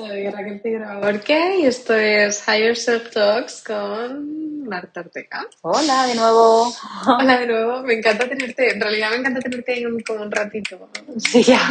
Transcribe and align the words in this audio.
Soy 0.00 0.30
Raquel 0.30 0.60
Figueroa 0.62 0.98
Borque 0.98 1.58
y 1.58 1.66
esto 1.66 1.94
es 1.94 2.42
Higher 2.48 2.74
Self 2.74 3.10
Talks 3.10 3.62
con 3.62 4.66
Marta 4.66 5.00
Ortega. 5.00 5.46
Hola 5.60 6.06
de 6.06 6.14
nuevo. 6.14 6.72
Hola 7.06 7.38
de 7.40 7.46
nuevo, 7.46 7.82
me 7.82 7.92
encanta 7.98 8.26
tenerte, 8.26 8.72
en 8.72 8.80
realidad 8.80 9.10
me 9.10 9.16
encanta 9.16 9.40
tenerte 9.40 9.78
en 9.78 9.88
un, 9.88 10.00
como 10.00 10.22
un 10.22 10.30
ratito. 10.30 10.88
Sí, 11.18 11.42
ya, 11.42 11.68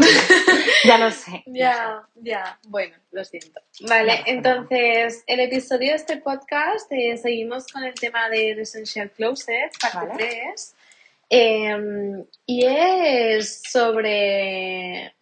ya 0.84 1.00
lo 1.00 1.10
sé. 1.10 1.42
Ya, 1.48 2.08
ya, 2.22 2.60
bueno, 2.68 2.96
lo 3.14 3.26
siento. 3.26 3.62
Vale, 3.88 4.22
entonces 4.28 5.24
el 5.26 5.40
episodio 5.40 5.90
de 5.90 5.96
este 5.96 6.18
podcast 6.18 6.86
eh, 6.92 7.18
seguimos 7.18 7.66
con 7.66 7.84
el 7.84 7.96
tema 7.96 8.30
de 8.30 8.52
Essential 8.52 9.10
Closet, 9.10 9.72
parte 9.82 10.08
Vale. 10.08 10.44
3. 10.52 10.76
Em, 11.32 12.26
y 12.46 12.64
es 12.64 13.64
sobre 13.64 15.16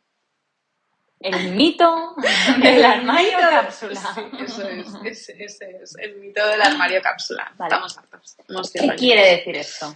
El 1.20 1.52
mito 1.56 2.16
del 2.62 2.86
armario 2.86 3.38
mito- 3.38 3.50
cápsula. 3.50 4.00
Sí, 4.16 4.22
eso 4.40 4.68
es, 4.68 4.88
ese, 5.04 5.44
ese 5.44 5.80
es 5.82 5.96
el 5.98 6.18
mito 6.18 6.46
del 6.48 6.62
armario 6.62 7.02
cápsula. 7.02 7.52
Vale. 7.58 7.74
Estamos 7.74 7.98
hartos. 7.98 8.38
¿Qué 8.74 8.80
años. 8.82 8.96
quiere 8.98 9.32
decir 9.38 9.56
esto? 9.56 9.96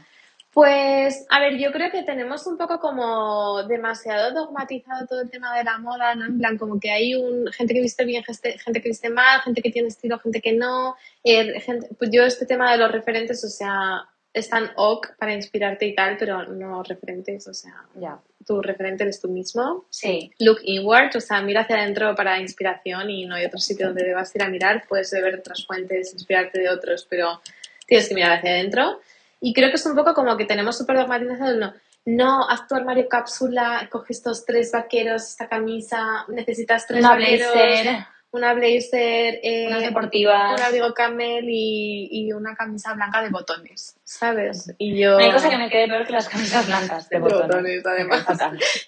Pues, 0.53 1.25
a 1.29 1.39
ver, 1.39 1.57
yo 1.57 1.71
creo 1.71 1.89
que 1.91 2.03
tenemos 2.03 2.45
un 2.45 2.57
poco 2.57 2.77
como 2.81 3.63
demasiado 3.63 4.33
dogmatizado 4.33 5.07
todo 5.07 5.21
el 5.21 5.29
tema 5.29 5.55
de 5.57 5.63
la 5.63 5.77
moda, 5.77 6.13
¿no? 6.13 6.25
En 6.25 6.37
plan, 6.39 6.57
como 6.57 6.77
que 6.77 6.91
hay 6.91 7.15
un, 7.15 7.47
gente 7.53 7.73
que 7.73 7.79
viste 7.81 8.03
bien, 8.03 8.21
gente, 8.25 8.59
gente 8.59 8.81
que 8.81 8.89
viste 8.89 9.09
mal, 9.09 9.39
gente 9.43 9.61
que 9.61 9.71
tiene 9.71 9.87
estilo, 9.87 10.19
gente 10.19 10.41
que 10.41 10.51
no. 10.51 10.97
eh, 11.23 11.57
gente, 11.61 11.87
pues 11.97 12.09
yo 12.11 12.23
este 12.25 12.45
tema 12.45 12.69
de 12.73 12.79
los 12.79 12.91
referentes, 12.91 13.41
o 13.45 13.47
sea, 13.47 14.05
están 14.33 14.71
ok 14.75 15.07
para 15.17 15.33
inspirarte 15.33 15.85
y 15.85 15.93
tal, 15.95 16.17
pero 16.17 16.45
no 16.45 16.83
referentes, 16.83 17.47
o 17.47 17.53
sea, 17.53 17.83
Ya. 17.95 18.17
tu 18.45 18.61
referente 18.61 19.03
eres 19.03 19.19
tú 19.19 19.27
mismo. 19.29 19.85
Sí. 19.89 20.31
Look 20.39 20.59
inward, 20.63 21.15
o 21.15 21.19
sea, 21.21 21.41
mira 21.41 21.61
hacia 21.61 21.77
adentro 21.77 22.15
para 22.15 22.39
inspiración 22.39 23.09
y 23.09 23.25
no 23.25 23.35
hay 23.35 23.45
otro 23.45 23.59
sitio 23.59 23.87
donde 23.87 24.03
debas 24.05 24.33
ir 24.35 24.41
a 24.41 24.47
mirar. 24.49 24.83
Puedes 24.87 25.11
beber 25.11 25.35
otras 25.35 25.65
fuentes, 25.65 26.13
inspirarte 26.13 26.59
de 26.59 26.69
otros, 26.69 27.05
pero 27.09 27.41
tienes 27.85 28.07
que 28.07 28.15
mirar 28.15 28.31
hacia 28.37 28.51
adentro. 28.51 28.99
Y 29.41 29.53
creo 29.53 29.69
que 29.69 29.75
es 29.75 29.85
un 29.85 29.95
poco 29.95 30.13
como 30.13 30.37
que 30.37 30.45
tenemos 30.45 30.77
súper 30.77 30.97
dogmatizado 30.97 31.55
no. 31.57 31.73
No, 32.05 32.49
haz 32.49 32.67
tu 32.67 32.73
armario 32.73 33.07
cápsula, 33.07 33.87
coge 33.91 34.13
estos 34.13 34.43
tres 34.45 34.71
vaqueros, 34.71 35.21
esta 35.23 35.47
camisa, 35.47 36.25
necesitas 36.29 36.87
tres 36.87 36.99
Una 37.01 37.11
vaqueros, 37.11 37.53
blazer, 37.53 38.05
una 38.33 38.53
blazer, 38.53 39.39
eh, 39.43 39.65
unas 39.67 39.81
deportivas. 39.81 40.57
un 40.57 40.65
abrigo 40.65 40.93
camel 40.93 41.45
y, 41.49 42.07
y 42.09 42.31
una 42.31 42.55
camisa 42.55 42.93
blanca 42.93 43.21
de 43.21 43.29
botones, 43.29 43.97
¿sabes? 44.05 44.73
Y 44.77 44.97
yo... 44.97 45.11
No 45.11 45.17
hay 45.17 45.31
cosa 45.31 45.49
que 45.49 45.57
me 45.57 45.69
quede 45.69 45.87
peor 45.89 46.05
que 46.07 46.13
las 46.13 46.29
camisas 46.29 46.65
blancas 46.65 47.09
de 47.09 47.15
De 47.17 47.21
botones. 47.21 47.47
botones, 47.47 47.85
además. 47.85 48.25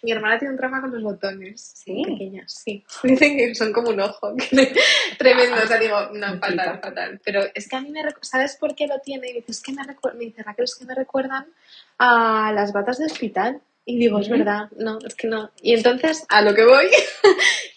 Mi 0.02 0.12
hermana 0.14 0.40
tiene 0.40 0.54
un 0.54 0.58
trauma 0.58 0.80
con 0.80 0.92
los 0.92 1.04
botones. 1.04 1.74
¿Sí? 1.76 2.04
Pequeñas, 2.06 2.54
sí. 2.64 2.86
Dicen 3.04 3.38
que 3.38 3.54
son 3.54 3.74
como 3.74 3.90
un 3.90 4.00
ojo. 4.00 4.34
Tremendo. 5.18 5.58
O 5.62 5.68
sea, 5.68 5.78
digo, 5.78 6.10
no, 6.14 6.40
fatal, 6.40 6.80
fatal. 6.82 7.22
Pero 7.26 7.44
es 7.54 7.68
que 7.68 7.76
a 7.76 7.82
mí 7.82 7.90
me 7.92 8.02
¿Sabes 8.22 8.56
por 8.56 8.76
qué 8.76 8.88
lo 8.88 9.00
tiene? 9.00 9.30
Y 9.30 9.34
dice, 9.34 9.52
es 9.52 9.62
que 9.62 9.74
me, 9.74 9.82
me 9.84 10.26
dice 10.26 10.44
Raquel, 10.44 10.64
es 10.64 10.76
que 10.76 10.86
me 10.86 10.96
recuerdan 10.96 11.48
a 11.98 12.54
las 12.56 12.72
batas 12.72 12.98
de 12.98 13.06
hospital. 13.06 13.62
Y 13.86 14.00
digo, 14.00 14.20
es 14.20 14.30
verdad, 14.30 14.70
no, 14.78 15.00
es 15.06 15.16
que 15.16 15.28
no. 15.28 15.52
Y 15.62 15.74
entonces, 15.74 16.26
a 16.30 16.42
lo 16.42 16.56
que 16.56 16.64
voy, 16.64 16.86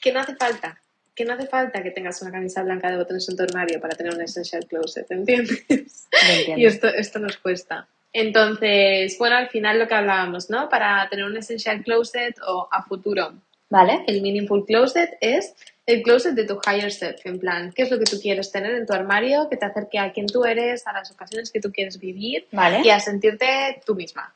que 0.00 0.12
no 0.12 0.20
hace 0.20 0.36
falta. 0.36 0.80
Que 1.16 1.24
no 1.24 1.32
hace 1.32 1.46
falta 1.46 1.82
que 1.82 1.90
tengas 1.90 2.22
una 2.22 2.30
camisa 2.30 2.62
blanca 2.62 2.90
de 2.90 2.98
botones 2.98 3.28
en 3.28 3.36
tu 3.36 3.42
armario 3.42 3.80
para 3.80 3.96
tener 3.96 4.14
un 4.14 4.20
essential 4.20 4.64
closet, 4.66 5.10
¿entiendes? 5.10 5.64
Entiendo. 5.68 6.58
Y 6.62 6.66
esto, 6.66 6.86
esto 6.88 7.18
nos 7.18 7.38
cuesta. 7.38 7.88
Entonces, 8.12 9.16
bueno, 9.18 9.36
al 9.36 9.48
final 9.48 9.78
lo 9.78 9.88
que 9.88 9.94
hablábamos, 9.94 10.50
¿no? 10.50 10.68
Para 10.68 11.08
tener 11.08 11.24
un 11.24 11.36
essential 11.36 11.82
closet 11.82 12.36
o 12.46 12.68
a 12.70 12.82
futuro, 12.82 13.32
¿Vale? 13.68 14.04
el 14.06 14.22
meaningful 14.22 14.64
closet 14.64 15.16
es 15.20 15.54
el 15.86 16.02
closet 16.02 16.34
de 16.34 16.44
tu 16.44 16.58
higher 16.66 16.92
self, 16.92 17.24
en 17.26 17.38
plan, 17.38 17.72
¿qué 17.74 17.82
es 17.82 17.90
lo 17.90 17.98
que 17.98 18.04
tú 18.04 18.18
quieres 18.20 18.50
tener 18.52 18.74
en 18.74 18.86
tu 18.86 18.92
armario 18.92 19.48
que 19.48 19.56
te 19.56 19.64
acerque 19.66 19.98
a 19.98 20.12
quien 20.12 20.26
tú 20.26 20.44
eres, 20.44 20.86
a 20.86 20.92
las 20.92 21.10
ocasiones 21.10 21.50
que 21.50 21.60
tú 21.60 21.70
quieres 21.72 21.98
vivir 21.98 22.46
¿Vale? 22.52 22.80
y 22.84 22.90
a 22.90 23.00
sentirte 23.00 23.46
tú 23.86 23.94
misma? 23.94 24.32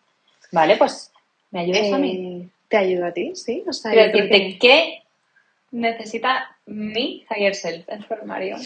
Vale, 0.52 0.76
pues 0.76 1.10
me 1.50 1.60
ayudas 1.60 1.92
a 1.92 1.98
mí. 1.98 2.42
Eh, 2.44 2.48
¿Te 2.68 2.76
ayudo 2.76 3.06
a 3.06 3.12
ti? 3.12 3.32
Sí, 3.34 3.64
o 3.66 3.72
sea, 3.72 3.90
creo 3.90 4.06
decirte 4.06 4.30
que- 4.30 4.58
qué 4.58 4.99
necesita 5.70 6.56
mi 6.66 7.26
higher 7.30 7.54
self 7.54 7.88
en 7.88 8.06
su 8.06 8.12
armario. 8.12 8.56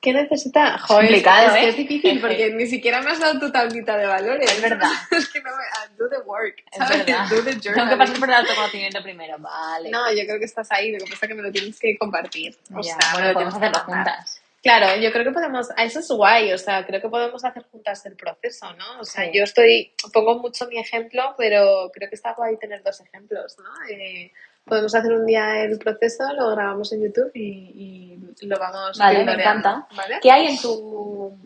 ¿Qué 0.00 0.12
necesita? 0.12 0.78
Joder, 0.78 1.06
complicado, 1.06 1.46
es, 1.48 1.52
que 1.52 1.64
¿eh? 1.64 1.68
es 1.68 1.76
difícil 1.76 2.20
porque 2.22 2.50
ni 2.50 2.66
siquiera 2.66 3.00
me 3.02 3.10
has 3.10 3.20
dado 3.20 3.38
tu 3.38 3.50
tablita 3.52 3.96
de 3.96 4.06
valores. 4.06 4.50
Es 4.50 4.60
verdad. 4.60 4.90
es 5.10 5.28
que 5.28 5.40
no 5.40 5.50
me... 5.50 5.62
ah, 5.76 5.88
Do 5.96 6.08
the 6.08 6.18
work, 6.26 6.56
Es 6.70 6.78
¿sabes? 6.78 7.06
verdad. 7.06 7.26
Do 7.30 7.42
the 7.44 7.54
Tengo 7.56 7.88
que 7.88 7.96
pasar 7.96 8.18
por 8.18 8.28
el 8.28 8.34
autoconocimiento 8.34 9.02
primero. 9.02 9.36
Vale. 9.38 9.90
No, 9.90 10.12
yo 10.12 10.24
creo 10.24 10.38
que 10.38 10.44
estás 10.44 10.70
ahí, 10.72 10.92
lo 10.92 10.98
que 10.98 11.04
pasa 11.04 11.26
es 11.26 11.28
que 11.28 11.34
me 11.34 11.42
lo 11.42 11.52
tienes 11.52 11.78
que 11.78 11.96
compartir. 11.96 12.56
O 12.74 12.82
Ya, 12.82 12.94
sea, 12.98 13.12
bueno, 13.12 13.28
lo 13.28 13.34
podemos 13.34 13.58
tienes 13.58 13.78
que 13.78 13.84
juntas. 13.84 14.41
Claro, 14.62 15.00
yo 15.00 15.10
creo 15.10 15.24
que 15.24 15.32
podemos, 15.32 15.68
a 15.76 15.82
eso 15.84 15.98
es 15.98 16.08
guay, 16.08 16.52
o 16.52 16.58
sea, 16.58 16.86
creo 16.86 17.00
que 17.00 17.08
podemos 17.08 17.44
hacer 17.44 17.64
juntas 17.64 18.06
el 18.06 18.14
proceso, 18.14 18.72
¿no? 18.74 19.00
O 19.00 19.04
sea, 19.04 19.24
Sí. 19.24 19.30
yo 19.34 19.42
estoy, 19.42 19.92
pongo 20.12 20.38
mucho 20.38 20.68
mi 20.68 20.78
ejemplo, 20.78 21.34
pero 21.36 21.90
creo 21.92 22.08
que 22.08 22.14
está 22.14 22.34
guay 22.34 22.56
tener 22.58 22.82
dos 22.84 23.00
ejemplos, 23.00 23.56
¿no? 23.58 23.70
Eh, 23.92 24.30
podemos 24.64 24.94
hacer 24.94 25.12
un 25.12 25.26
día 25.26 25.64
el 25.64 25.78
proceso, 25.78 26.32
lo 26.34 26.50
grabamos 26.52 26.92
en 26.92 27.02
YouTube 27.02 27.32
y, 27.34 28.16
y 28.40 28.46
lo 28.46 28.56
vamos 28.56 28.96
Vale, 28.98 29.24
me 29.24 29.32
encanta. 29.32 29.88
¿Vale? 29.96 30.18
¿Qué 30.22 30.30
hay 30.30 30.46
en 30.46 30.58
tu 30.60 31.36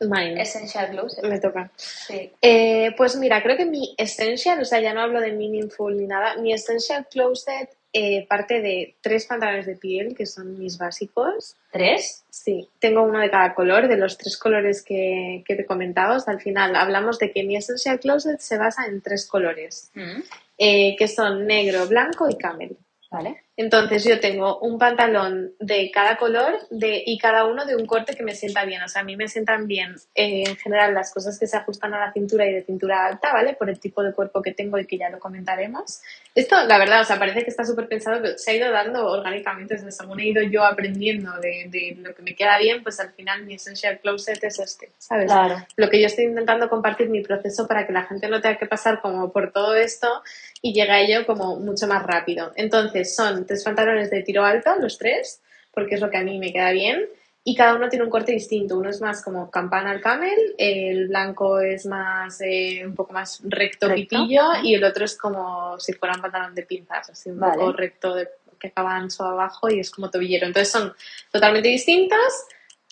Mine. 0.00 0.40
Essential 0.42 0.90
Closet? 0.90 1.24
Me 1.24 1.40
toca. 1.40 1.70
Sí. 1.76 2.30
Eh, 2.42 2.92
pues 2.96 3.16
mira, 3.16 3.42
creo 3.42 3.56
que 3.56 3.64
mi 3.64 3.94
essential, 3.96 4.60
o 4.60 4.64
sea, 4.64 4.80
ya 4.80 4.92
no 4.92 5.00
hablo 5.00 5.20
de 5.20 5.32
meaningful 5.32 5.96
ni 5.96 6.06
nada, 6.06 6.36
mi 6.36 6.52
essential 6.52 7.06
closet 7.10 7.70
eh, 7.96 8.26
parte 8.28 8.60
de 8.60 8.96
tres 9.00 9.24
pantalones 9.24 9.66
de 9.66 9.76
piel, 9.76 10.16
que 10.16 10.26
son 10.26 10.58
mis 10.58 10.76
básicos. 10.78 11.54
¿Tres? 11.70 12.24
Sí, 12.28 12.68
tengo 12.80 13.02
uno 13.04 13.20
de 13.20 13.30
cada 13.30 13.54
color, 13.54 13.86
de 13.86 13.96
los 13.96 14.18
tres 14.18 14.36
colores 14.36 14.82
que, 14.82 15.44
que 15.46 15.54
te 15.54 15.64
comentaba. 15.64 16.16
Hasta 16.16 16.32
al 16.32 16.40
final 16.40 16.74
hablamos 16.74 17.20
de 17.20 17.30
que 17.30 17.44
mi 17.44 17.54
essential 17.54 18.00
closet 18.00 18.40
se 18.40 18.58
basa 18.58 18.86
en 18.86 19.00
tres 19.00 19.26
colores, 19.26 19.92
Mm, 19.94 20.22
eh, 20.58 20.96
que 20.98 21.06
son 21.06 21.46
negro, 21.46 21.86
blanco 21.86 22.28
y 22.28 22.36
camel. 22.36 22.76
Vale. 23.14 23.44
Entonces 23.56 24.02
yo 24.04 24.18
tengo 24.18 24.58
un 24.58 24.78
pantalón 24.78 25.52
de 25.60 25.88
cada 25.92 26.16
color 26.16 26.58
de, 26.70 27.04
y 27.06 27.18
cada 27.18 27.46
uno 27.46 27.64
de 27.64 27.76
un 27.76 27.86
corte 27.86 28.16
que 28.16 28.24
me 28.24 28.34
sienta 28.34 28.64
bien. 28.64 28.82
O 28.82 28.88
sea, 28.88 29.02
a 29.02 29.04
mí 29.04 29.16
me 29.16 29.28
sientan 29.28 29.68
bien 29.68 29.94
eh, 30.16 30.42
en 30.48 30.56
general 30.56 30.92
las 30.92 31.14
cosas 31.14 31.38
que 31.38 31.46
se 31.46 31.56
ajustan 31.56 31.94
a 31.94 32.00
la 32.00 32.12
cintura 32.12 32.46
y 32.46 32.52
de 32.52 32.64
cintura 32.64 33.06
alta, 33.06 33.32
¿vale? 33.32 33.54
Por 33.54 33.70
el 33.70 33.78
tipo 33.78 34.02
de 34.02 34.12
cuerpo 34.12 34.42
que 34.42 34.52
tengo 34.52 34.76
y 34.78 34.86
que 34.86 34.98
ya 34.98 35.08
lo 35.08 35.20
comentaremos. 35.20 36.00
Esto, 36.34 36.64
la 36.66 36.78
verdad, 36.78 37.02
o 37.02 37.04
sea, 37.04 37.18
parece 37.20 37.44
que 37.44 37.50
está 37.50 37.64
súper 37.64 37.86
pensado, 37.86 38.20
pero 38.20 38.36
se 38.36 38.50
ha 38.50 38.54
ido 38.54 38.72
dando 38.72 39.06
orgánicamente 39.06 39.74
desde 39.74 39.92
según 39.92 40.18
he 40.18 40.26
ido 40.26 40.42
yo 40.42 40.64
aprendiendo 40.64 41.30
de, 41.38 41.66
de 41.68 41.96
lo 42.00 42.12
que 42.12 42.22
me 42.22 42.34
queda 42.34 42.58
bien, 42.58 42.82
pues 42.82 42.98
al 42.98 43.12
final 43.12 43.44
mi 43.44 43.54
essential 43.54 44.00
closet 44.00 44.42
es 44.42 44.58
este, 44.58 44.90
¿sabes? 44.98 45.26
Claro. 45.26 45.64
lo 45.76 45.88
que 45.88 46.00
yo 46.00 46.06
estoy 46.06 46.24
intentando 46.24 46.68
compartir 46.68 47.08
mi 47.08 47.22
proceso 47.22 47.68
para 47.68 47.86
que 47.86 47.92
la 47.92 48.02
gente 48.02 48.28
no 48.28 48.40
tenga 48.40 48.58
que 48.58 48.66
pasar 48.66 49.00
como 49.00 49.30
por 49.30 49.52
todo 49.52 49.76
esto 49.76 50.22
y 50.60 50.72
llegue 50.72 50.90
a 50.90 51.00
ello 51.00 51.26
como 51.26 51.56
mucho 51.56 51.86
más 51.86 52.02
rápido. 52.02 52.52
Entonces 52.56 53.03
son 53.04 53.46
tres 53.46 53.64
pantalones 53.64 54.10
de 54.10 54.22
tiro 54.22 54.44
alto, 54.44 54.70
los 54.80 54.98
tres, 54.98 55.42
porque 55.72 55.96
es 55.96 56.00
lo 56.00 56.10
que 56.10 56.18
a 56.18 56.22
mí 56.22 56.38
me 56.38 56.52
queda 56.52 56.70
bien. 56.72 57.06
Y 57.46 57.54
cada 57.54 57.74
uno 57.74 57.90
tiene 57.90 58.06
un 58.06 58.10
corte 58.10 58.32
distinto. 58.32 58.78
Uno 58.78 58.88
es 58.88 59.02
más 59.02 59.22
como 59.22 59.50
campana 59.50 59.90
al 59.90 60.00
camel, 60.00 60.54
el 60.56 61.08
blanco 61.08 61.60
es 61.60 61.84
más, 61.84 62.40
eh, 62.40 62.82
un 62.86 62.94
poco 62.94 63.12
más 63.12 63.40
recto, 63.44 63.88
Recto. 63.88 63.94
pitillo, 64.16 64.42
y 64.62 64.74
el 64.74 64.84
otro 64.84 65.04
es 65.04 65.16
como 65.16 65.78
si 65.78 65.92
fuera 65.92 66.14
un 66.14 66.22
pantalón 66.22 66.54
de 66.54 66.62
pinzas, 66.62 67.10
así 67.10 67.28
un 67.30 67.40
Vale. 67.40 67.54
poco 67.54 67.72
recto 67.72 68.14
de, 68.14 68.28
que 68.58 68.68
acaba 68.68 68.96
ancho 68.96 69.24
abajo 69.24 69.68
y 69.68 69.80
es 69.80 69.90
como 69.90 70.10
tobillero. 70.10 70.46
Entonces 70.46 70.72
son 70.72 70.94
totalmente 71.30 71.68
distintos, 71.68 72.46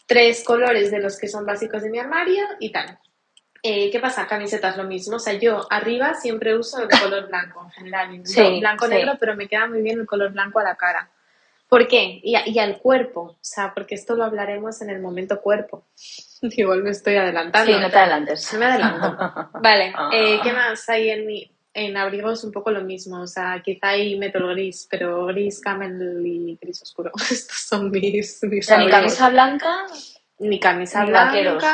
tres 0.07 0.45
colores 0.45 0.91
de 0.91 1.01
los 1.01 1.19
que 1.19 1.29
son 1.29 1.47
básicos 1.47 1.83
de 1.83 1.89
mi 1.89 1.99
armario 1.99 2.45
y 2.61 2.71
tal. 2.71 2.99
Eh, 3.63 3.91
¿Qué 3.91 4.01
pasa? 4.01 4.27
Camisetas 4.27 4.77
lo 4.77 4.85
mismo. 4.85 5.17
O 5.17 5.21
sea, 5.21 5.35
yo 5.35 5.67
arriba 5.71 6.15
siempre 6.15 6.57
uso 6.59 6.83
el 6.83 6.89
color 6.89 7.29
blanco 7.29 7.63
en 7.65 7.71
general. 7.71 8.21
Sí, 8.25 8.43
Yo 8.43 8.61
blanco 8.61 8.87
sí. 8.87 8.91
negro, 8.95 9.13
pero 9.21 9.37
me 9.37 9.49
queda 9.49 9.67
muy 9.69 9.83
bien 9.83 10.01
el 10.01 10.07
color 10.07 10.33
blanco 10.33 10.59
a 10.59 10.65
la 10.65 10.77
cara. 10.77 11.11
¿Por 11.69 11.87
qué? 11.89 12.21
Y, 12.23 12.35
a- 12.35 12.47
y 12.47 12.59
al 12.59 12.79
cuerpo. 12.79 13.21
O 13.21 13.39
sea, 13.41 13.73
porque 13.73 13.95
esto 13.95 14.15
lo 14.15 14.25
hablaremos 14.25 14.83
en 14.83 14.91
el 14.91 15.01
momento 15.01 15.41
cuerpo. 15.41 15.87
Igual 16.43 16.83
me 16.83 16.91
estoy 16.91 17.15
adelantando. 17.17 17.73
Sí, 17.73 17.79
no 17.81 17.89
te 17.91 17.99
adelantes. 17.99 18.53
No 18.53 18.59
me 18.59 18.67
adelanto. 18.67 19.51
Vale, 19.63 19.95
eh, 20.13 20.41
¿qué 20.43 20.53
más 20.53 20.89
hay 20.89 21.11
en 21.11 21.27
mi 21.27 21.49
en 21.75 21.97
abrigos? 21.97 22.43
Un 22.45 22.53
poco 22.53 22.71
lo 22.73 22.83
mismo. 22.83 23.23
O 23.23 23.27
sea, 23.29 23.63
quizá 23.65 23.91
hay 23.91 24.19
metal 24.19 24.47
gris, 24.49 24.87
pero 24.91 25.25
gris, 25.27 25.61
camel 25.61 26.21
y 26.27 26.59
gris 26.61 26.83
oscuro. 26.83 27.13
Estos 27.31 27.57
son 27.59 27.91
mis, 27.91 28.43
O 28.43 28.47
mis 28.49 28.67
sea, 28.67 28.77
ni 28.79 28.91
camisa 28.91 29.31
blanca. 29.31 29.87
ni 30.41 30.59
camisa 30.61 31.05
Ni 31.05 31.11
blanca, 31.11 31.27
vaqueros. 31.31 31.65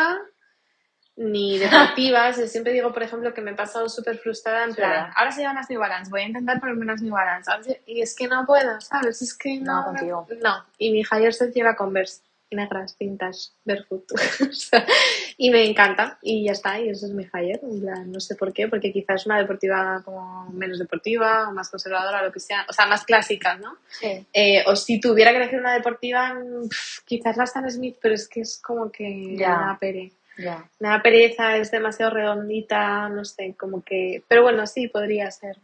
Ni 1.18 1.58
deportivas. 1.98 2.38
Yo 2.38 2.46
siempre 2.46 2.72
digo, 2.72 2.92
por 2.92 3.02
ejemplo, 3.02 3.34
que 3.34 3.40
me 3.40 3.50
he 3.50 3.54
pasado 3.54 3.88
súper 3.88 4.16
frustrada 4.18 4.64
en 4.64 4.74
plan, 4.74 5.10
ahora 5.16 5.30
se 5.32 5.40
llevan 5.40 5.56
las 5.56 5.68
New 5.68 5.80
Balance, 5.80 6.10
voy 6.10 6.22
a 6.22 6.26
intentar 6.28 6.60
ponerme 6.60 6.82
unas 6.84 7.02
New 7.02 7.12
Balance. 7.12 7.50
Y 7.86 8.00
es 8.00 8.14
que 8.16 8.26
no 8.28 8.46
puedo, 8.46 8.80
¿sabes? 8.80 9.20
Es 9.22 9.34
que 9.36 9.58
No, 9.60 9.80
no. 9.80 9.84
contigo. 9.84 10.26
No, 10.42 10.64
y 10.78 10.90
mi 10.90 11.00
higher 11.00 11.34
self 11.34 11.54
lleva 11.54 11.76
Converse 11.76 12.22
negras, 12.50 12.94
pintas, 12.94 13.54
barefoot. 13.64 14.04
Y 15.40 15.50
me 15.50 15.64
encanta, 15.68 16.18
y 16.20 16.46
ya 16.46 16.52
está, 16.52 16.80
y 16.80 16.88
eso 16.88 17.06
es 17.06 17.12
mi 17.12 17.24
higher. 17.24 17.60
En 17.62 17.80
plan, 17.80 18.10
no 18.10 18.18
sé 18.18 18.34
por 18.34 18.52
qué, 18.52 18.66
porque 18.66 18.92
quizás 18.92 19.20
es 19.20 19.26
una 19.26 19.38
deportiva 19.38 20.02
como 20.04 20.48
menos 20.50 20.78
deportiva, 20.80 21.48
o 21.48 21.52
más 21.52 21.68
conservadora, 21.70 22.22
lo 22.24 22.32
que 22.32 22.40
sea, 22.40 22.66
o 22.68 22.72
sea, 22.72 22.86
más 22.86 23.04
clásica, 23.04 23.56
¿no? 23.56 23.76
Sí. 23.88 24.26
Eh, 24.32 24.64
o 24.66 24.74
si 24.74 24.98
tuviera 25.00 25.30
que 25.30 25.36
elegir 25.36 25.60
una 25.60 25.74
deportiva, 25.74 26.34
mm, 26.34 26.68
pf, 26.68 27.02
quizás 27.04 27.36
la 27.36 27.44
Stan 27.44 27.70
Smith, 27.70 27.98
pero 28.00 28.14
es 28.14 28.26
que 28.28 28.40
es 28.40 28.58
como 28.60 28.90
que 28.90 29.36
Ya. 29.36 29.50
da 29.50 29.76
pere. 29.78 30.10
Me 30.38 30.88
da 30.88 31.02
pereza, 31.02 31.56
es 31.56 31.70
demasiado 31.70 32.14
redondita, 32.14 33.08
no 33.08 33.24
sé, 33.24 33.54
como 33.58 33.82
que... 33.82 34.22
Pero 34.28 34.42
bueno, 34.42 34.66
sí, 34.66 34.88
podría 34.88 35.30
ser. 35.30 35.58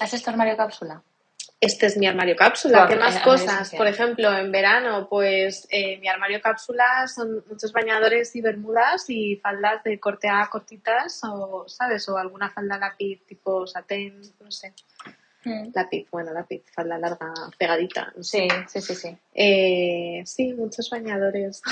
¿Has 0.00 0.14
esto 0.14 0.30
armario 0.30 0.56
cápsula? 0.56 1.02
Este 1.60 1.86
es 1.86 1.96
mi 1.96 2.08
armario 2.08 2.34
cápsula. 2.34 2.86
Tu 2.86 2.94
¿Qué 2.94 2.98
más 2.98 3.20
cosas? 3.20 3.72
Por 3.74 3.86
ejemplo, 3.86 4.36
en 4.36 4.50
verano, 4.50 5.06
pues 5.08 5.68
eh, 5.70 5.96
mi 5.98 6.08
armario 6.08 6.40
cápsula 6.40 7.06
son 7.06 7.44
muchos 7.48 7.72
bañadores 7.72 8.34
y 8.34 8.40
bermudas 8.40 9.04
y 9.08 9.36
faldas 9.36 9.84
de 9.84 10.00
corte 10.00 10.28
A 10.28 10.48
cortitas 10.50 11.20
o, 11.22 11.64
¿sabes? 11.68 12.08
O 12.08 12.18
alguna 12.18 12.50
falda 12.50 12.78
lápiz 12.78 13.24
tipo 13.26 13.64
satén, 13.66 14.20
no 14.40 14.50
sé. 14.50 14.74
Mm. 15.44 15.70
Lápiz, 15.74 16.06
bueno, 16.10 16.32
lápiz, 16.32 16.62
falda 16.72 16.98
larga, 16.98 17.32
pegadita. 17.58 18.12
no 18.16 18.22
sé. 18.22 18.46
Sí, 18.68 18.80
sí, 18.80 18.80
sí, 18.80 18.94
sí. 18.94 19.16
Eh, 19.34 20.22
sí, 20.24 20.52
muchos 20.54 20.88
bañadores. 20.88 21.62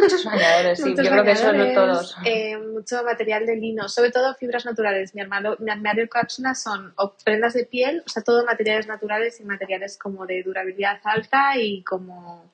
Muchos 0.00 0.24
bañadores, 0.24 0.78
sí. 0.82 0.90
Muchos 0.90 1.04
Yo 1.04 1.10
creo 1.10 1.24
que 1.24 1.34
bañadores, 1.34 1.74
todos. 1.74 2.16
eh, 2.24 2.56
mucho 2.56 3.02
material 3.02 3.44
de 3.46 3.56
lino, 3.56 3.88
sobre 3.88 4.10
todo 4.12 4.34
fibras 4.36 4.64
naturales. 4.64 5.14
Mi 5.14 5.22
armario, 5.22 5.56
mi 5.58 5.70
armario 5.70 6.08
cápsula 6.08 6.54
son 6.54 6.92
o 6.96 7.14
prendas 7.24 7.54
de 7.54 7.64
piel, 7.66 8.02
o 8.06 8.08
sea, 8.08 8.22
todo 8.22 8.44
materiales 8.44 8.86
naturales 8.86 9.40
y 9.40 9.44
materiales 9.44 9.98
como 9.98 10.24
de 10.26 10.42
durabilidad 10.44 11.00
alta 11.02 11.58
y 11.58 11.82
como, 11.82 12.44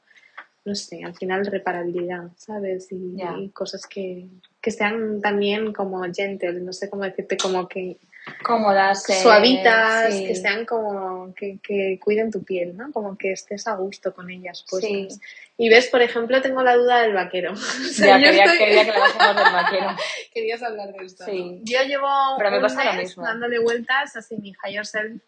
no 0.65 0.75
sé, 0.75 1.05
al 1.05 1.15
final 1.15 1.45
reparabilidad, 1.45 2.29
¿sabes? 2.37 2.91
Y, 2.93 3.17
y 3.39 3.49
cosas 3.51 3.87
que, 3.87 4.27
que 4.61 4.71
sean 4.71 5.21
también 5.21 5.73
como 5.75 6.03
gentle, 6.13 6.61
no 6.61 6.73
sé 6.73 6.89
cómo 6.89 7.05
decirte, 7.05 7.37
como 7.37 7.69
que 7.69 7.99
Cómodas. 8.43 9.09
eh, 9.09 9.21
suavitas, 9.23 10.15
sí. 10.15 10.27
que 10.27 10.35
sean 10.35 10.65
como 10.67 11.35
que, 11.35 11.59
que 11.63 11.99
cuiden 12.03 12.31
tu 12.31 12.43
piel, 12.45 12.77
¿no? 12.77 12.91
Como 12.93 13.17
que 13.17 13.33
estés 13.33 13.67
a 13.67 13.75
gusto 13.77 14.13
con 14.15 14.31
ellas 14.31 14.65
puestas. 14.69 14.91
Sí. 14.91 15.21
Y 15.59 15.69
ves, 15.69 15.89
por 15.89 16.03
ejemplo, 16.03 16.41
tengo 16.43 16.63
la 16.63 16.75
duda 16.77 17.03
del 17.03 17.15
vaquero. 17.15 17.53
O 17.55 17.57
sea, 17.57 18.19
Ya, 18.19 18.19
yo 18.19 18.25
quería, 18.27 18.45
estoy- 18.45 18.59
quería 18.59 18.85
que 18.85 18.91
le 18.93 18.99
bajemos 18.99 19.37
del 19.37 19.53
vaquero. 19.53 19.97
Querías 20.33 20.63
hablar 20.63 20.93
de 20.93 21.05
esto. 21.07 21.25
Sí. 21.25 21.43
¿no? 21.43 21.61
Yo 21.65 21.83
llevo 21.85 22.09
Pero 22.39 22.51
me 22.51 22.57
un 22.57 22.63
pasa 22.63 22.85
lo 22.93 23.03
mismo. 23.03 23.23
dándole 23.25 23.59
vueltas, 23.59 24.17
así 24.17 24.37
mi 24.37 24.53
higher 24.67 24.87
self 24.87 25.23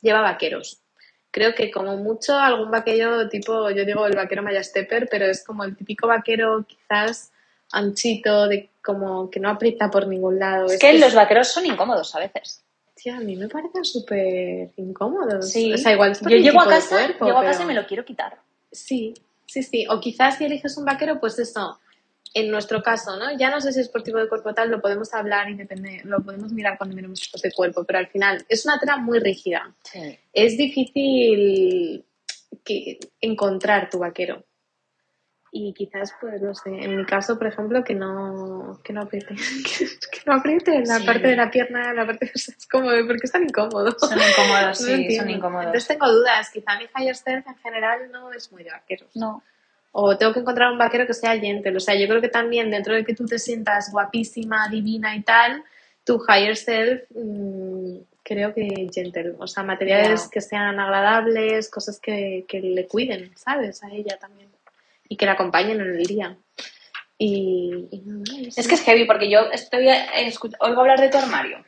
lleva 0.00 0.20
vaqueros. 0.20 0.80
Creo 1.30 1.54
que 1.54 1.70
como 1.70 1.96
mucho 1.98 2.38
algún 2.38 2.70
vaquero 2.70 3.28
tipo, 3.28 3.68
yo 3.70 3.84
digo 3.84 4.06
el 4.06 4.16
vaquero 4.16 4.42
Maya 4.42 4.62
Stepper, 4.64 5.06
pero 5.10 5.26
es 5.26 5.44
como 5.44 5.64
el 5.64 5.76
típico 5.76 6.06
vaquero 6.06 6.64
quizás 6.66 7.30
anchito, 7.72 8.48
de 8.48 8.70
como 8.86 9.28
que 9.28 9.40
no 9.40 9.50
aprieta 9.50 9.90
por 9.90 10.06
ningún 10.06 10.38
lado. 10.38 10.66
Es 10.66 10.78
que 10.78 10.96
los 10.96 11.12
vaqueros 11.12 11.48
son 11.48 11.66
incómodos 11.66 12.14
a 12.14 12.20
veces. 12.20 12.62
Tía, 12.94 13.16
a 13.16 13.20
mí 13.20 13.34
me 13.34 13.48
parecen 13.48 13.84
súper 13.84 14.70
incómodos. 14.76 15.50
Sí. 15.50 15.72
O 15.74 15.76
sea, 15.76 15.92
igual 15.92 16.12
es 16.12 16.20
por 16.20 16.30
Yo 16.30 16.38
llego 16.38 16.60
a 16.60 16.68
casa, 16.68 16.96
cuerpo, 16.96 17.26
llego 17.26 17.38
a 17.38 17.40
pero- 17.40 17.52
casa 17.52 17.64
y 17.64 17.66
me 17.66 17.74
lo 17.74 17.84
quiero 17.86 18.04
quitar. 18.04 18.38
Sí, 18.70 19.12
sí, 19.44 19.64
sí. 19.64 19.86
O 19.90 19.98
quizás 20.00 20.38
si 20.38 20.44
eliges 20.44 20.76
un 20.78 20.84
vaquero, 20.84 21.18
pues 21.18 21.36
eso, 21.40 21.80
en 22.32 22.48
nuestro 22.50 22.80
caso, 22.82 23.16
¿no? 23.16 23.36
Ya 23.36 23.50
no 23.50 23.60
sé 23.60 23.72
si 23.72 23.80
es 23.80 23.88
por 23.88 24.02
tipo 24.04 24.18
de 24.18 24.28
cuerpo 24.28 24.54
tal, 24.54 24.70
lo 24.70 24.80
podemos 24.80 25.12
hablar 25.12 25.50
y 25.50 25.54
depende, 25.54 26.00
lo 26.04 26.20
podemos 26.20 26.52
mirar 26.52 26.78
cuando 26.78 26.94
miremos 26.94 27.20
tipos 27.20 27.42
de 27.42 27.50
cuerpo, 27.52 27.82
pero 27.84 27.98
al 27.98 28.06
final 28.06 28.46
es 28.48 28.64
una 28.64 28.78
tela 28.78 28.98
muy 28.98 29.18
rígida. 29.18 29.74
Sí. 29.82 30.18
Es 30.32 30.56
difícil 30.56 32.04
que, 32.64 32.98
encontrar 33.20 33.90
tu 33.90 33.98
vaquero. 33.98 34.44
Y 35.58 35.72
quizás, 35.72 36.12
pues, 36.20 36.42
no 36.42 36.54
sé, 36.54 36.68
en 36.68 36.98
mi 36.98 37.04
caso, 37.06 37.38
por 37.38 37.46
ejemplo, 37.46 37.82
que 37.82 37.94
no, 37.94 38.78
que 38.84 38.92
no 38.92 39.00
apriete, 39.02 39.34
que, 39.36 39.36
que 40.12 40.20
no 40.26 40.34
apriete 40.34 40.84
la 40.84 40.98
Sí. 40.98 41.06
parte 41.06 41.28
de 41.28 41.36
la 41.36 41.50
pierna, 41.50 41.94
la 41.94 42.04
parte, 42.04 42.30
o 42.34 42.38
sea, 42.38 42.54
es 42.58 42.66
como, 42.68 42.88
¿por 42.90 43.16
qué 43.18 43.24
es 43.24 43.32
tan 43.32 43.44
incómodo? 43.44 43.90
Son 43.98 44.18
incómodos, 44.18 44.80
No 44.82 44.86
sí, 44.86 45.16
son 45.16 45.30
incómodos. 45.30 45.66
Entonces 45.66 45.88
tengo 45.88 46.12
dudas, 46.12 46.50
quizá 46.50 46.76
mi 46.78 46.84
higher 46.94 47.16
self 47.16 47.46
en 47.46 47.56
general 47.56 48.10
no 48.12 48.32
es 48.32 48.52
muy 48.52 48.64
de 48.64 48.70
vaqueros. 48.70 49.08
No. 49.16 49.42
O 49.92 50.18
tengo 50.18 50.34
que 50.34 50.40
encontrar 50.40 50.70
un 50.72 50.76
vaquero 50.78 51.06
que 51.06 51.14
sea 51.14 51.38
gentle. 51.38 51.74
O 51.74 51.80
sea, 51.80 51.94
yo 51.98 52.06
creo 52.06 52.20
que 52.20 52.28
también 52.28 52.70
dentro 52.70 52.94
de 52.94 53.02
que 53.02 53.14
tú 53.14 53.24
te 53.24 53.38
sientas 53.38 53.90
guapísima, 53.90 54.68
divina 54.68 55.16
y 55.16 55.22
tal, 55.22 55.64
tu 56.04 56.22
higher 56.28 56.54
self, 56.54 57.02
mm, 57.14 57.96
creo 58.22 58.52
que 58.52 58.90
gentle. 58.92 59.36
O 59.38 59.46
sea, 59.46 59.62
materiales 59.62 60.24
Ya. 60.24 60.30
que 60.32 60.40
sean 60.42 60.78
agradables, 60.78 61.70
cosas 61.70 61.98
que, 61.98 62.44
que 62.46 62.60
le 62.60 62.86
cuiden, 62.86 63.30
¿sabes? 63.36 63.82
A 63.82 63.90
ella 63.90 64.18
también. 64.18 64.50
Y 65.08 65.16
que 65.16 65.26
la 65.26 65.32
acompañen 65.32 65.80
en 65.80 65.96
el 65.96 66.04
día. 66.04 66.36
Y, 67.18 67.88
y. 67.90 68.48
Es 68.56 68.68
que 68.68 68.74
es 68.74 68.82
heavy 68.82 69.04
porque 69.04 69.30
yo 69.30 69.40
estoy 69.52 69.88
eh, 69.88 70.34
oigo 70.60 70.80
hablar 70.80 71.00
de 71.00 71.08
tu 71.08 71.18
armario 71.18 71.64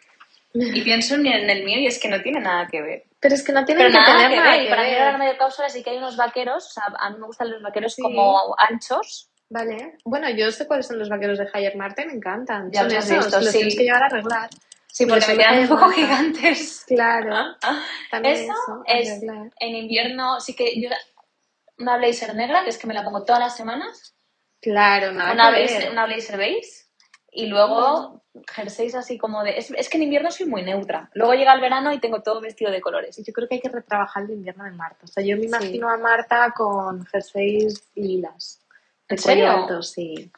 y 0.54 0.82
pienso 0.82 1.14
en 1.14 1.26
el, 1.26 1.64
mío 1.64 1.78
y 1.78 1.86
es 1.86 2.00
que 2.00 2.08
no 2.08 2.20
tiene 2.22 2.40
nada 2.40 2.66
que 2.66 2.80
ver. 2.80 3.04
Pero 3.20 3.34
es 3.34 3.44
que 3.44 3.52
no 3.52 3.64
tiene 3.64 3.86
que 3.86 3.92
nada 3.92 4.04
tener 4.04 4.30
que 4.30 4.36
nada 4.36 4.50
ver. 4.50 4.60
Y 4.60 4.64
que 4.64 4.70
para 4.70 4.82
mí 4.82 4.90
el 4.90 5.02
armario 5.02 5.38
cápsula 5.38 5.68
sí 5.68 5.82
que 5.82 5.90
hay 5.90 5.98
unos 5.98 6.16
vaqueros, 6.16 6.66
o 6.66 6.70
sea, 6.70 6.84
a 6.98 7.10
mí 7.10 7.18
me 7.18 7.26
gustan 7.26 7.50
los 7.50 7.62
vaqueros 7.62 7.94
Sí. 7.94 8.02
como 8.02 8.54
anchos. 8.58 9.30
Vale. 9.50 9.96
Bueno, 10.04 10.28
yo 10.30 10.50
sé 10.52 10.66
cuáles 10.66 10.86
son 10.86 10.98
los 10.98 11.08
vaqueros 11.08 11.38
de 11.38 11.46
Higher 11.52 11.76
Marte, 11.76 12.06
me 12.06 12.12
encantan. 12.12 12.70
Ya 12.70 12.80
son 12.80 12.92
los 12.92 13.04
esos, 13.04 13.24
visto, 13.24 13.40
los 13.40 13.50
sí. 13.50 13.58
tienes 13.58 13.76
que 13.76 13.84
llevar 13.84 14.02
a 14.02 14.06
arreglar. 14.06 14.50
Sí, 14.86 15.06
porque 15.06 15.26
me 15.28 15.36
quedan 15.36 15.58
un 15.60 15.68
poco 15.68 15.88
gigantes. 15.90 16.84
Claro. 16.86 17.56
También 18.10 18.34
Eso 18.34 18.52
eso, 18.52 18.82
es 18.86 19.22
en 19.60 19.76
invierno, 19.76 20.40
sí 20.40 20.54
que 20.54 20.80
yo 20.80 20.90
una 21.78 21.96
blazer 21.96 22.34
negra, 22.34 22.64
que 22.64 22.70
es 22.70 22.78
que 22.78 22.86
me 22.86 22.94
la 22.94 23.04
pongo 23.04 23.24
todas 23.24 23.40
las 23.40 23.56
semanas, 23.56 24.14
Claro, 24.60 25.12
nada 25.12 25.32
una, 25.32 25.50
blazer, 25.50 25.90
una 25.92 26.04
blazer 26.06 26.36
beige 26.36 26.68
y 27.30 27.46
luego 27.46 28.24
jerseys 28.52 28.96
así 28.96 29.16
como 29.16 29.44
de... 29.44 29.56
Es, 29.56 29.70
es 29.70 29.88
que 29.88 29.98
en 29.98 30.02
invierno 30.02 30.32
soy 30.32 30.46
muy 30.46 30.62
neutra. 30.62 31.10
Luego 31.14 31.34
llega 31.34 31.54
el 31.54 31.60
verano 31.60 31.92
y 31.92 32.00
tengo 32.00 32.22
todo 32.22 32.40
vestido 32.40 32.72
de 32.72 32.80
colores. 32.80 33.16
Yo 33.24 33.32
creo 33.32 33.46
que 33.46 33.54
hay 33.56 33.60
que 33.60 33.68
retrabajar 33.68 34.24
el 34.24 34.30
invierno 34.32 34.64
de 34.64 34.72
Marta. 34.72 34.98
O 35.04 35.06
sea, 35.06 35.22
yo 35.22 35.36
me 35.36 35.42
Sí. 35.42 35.48
imagino 35.48 35.88
a 35.88 35.96
Marta 35.96 36.52
con 36.56 37.06
jerseys 37.06 37.84
lilas. 37.94 38.60
De 39.08 39.14
¿En 39.14 39.18
serio? 39.22 39.50
alto, 39.50 39.80
sí. 39.82 40.30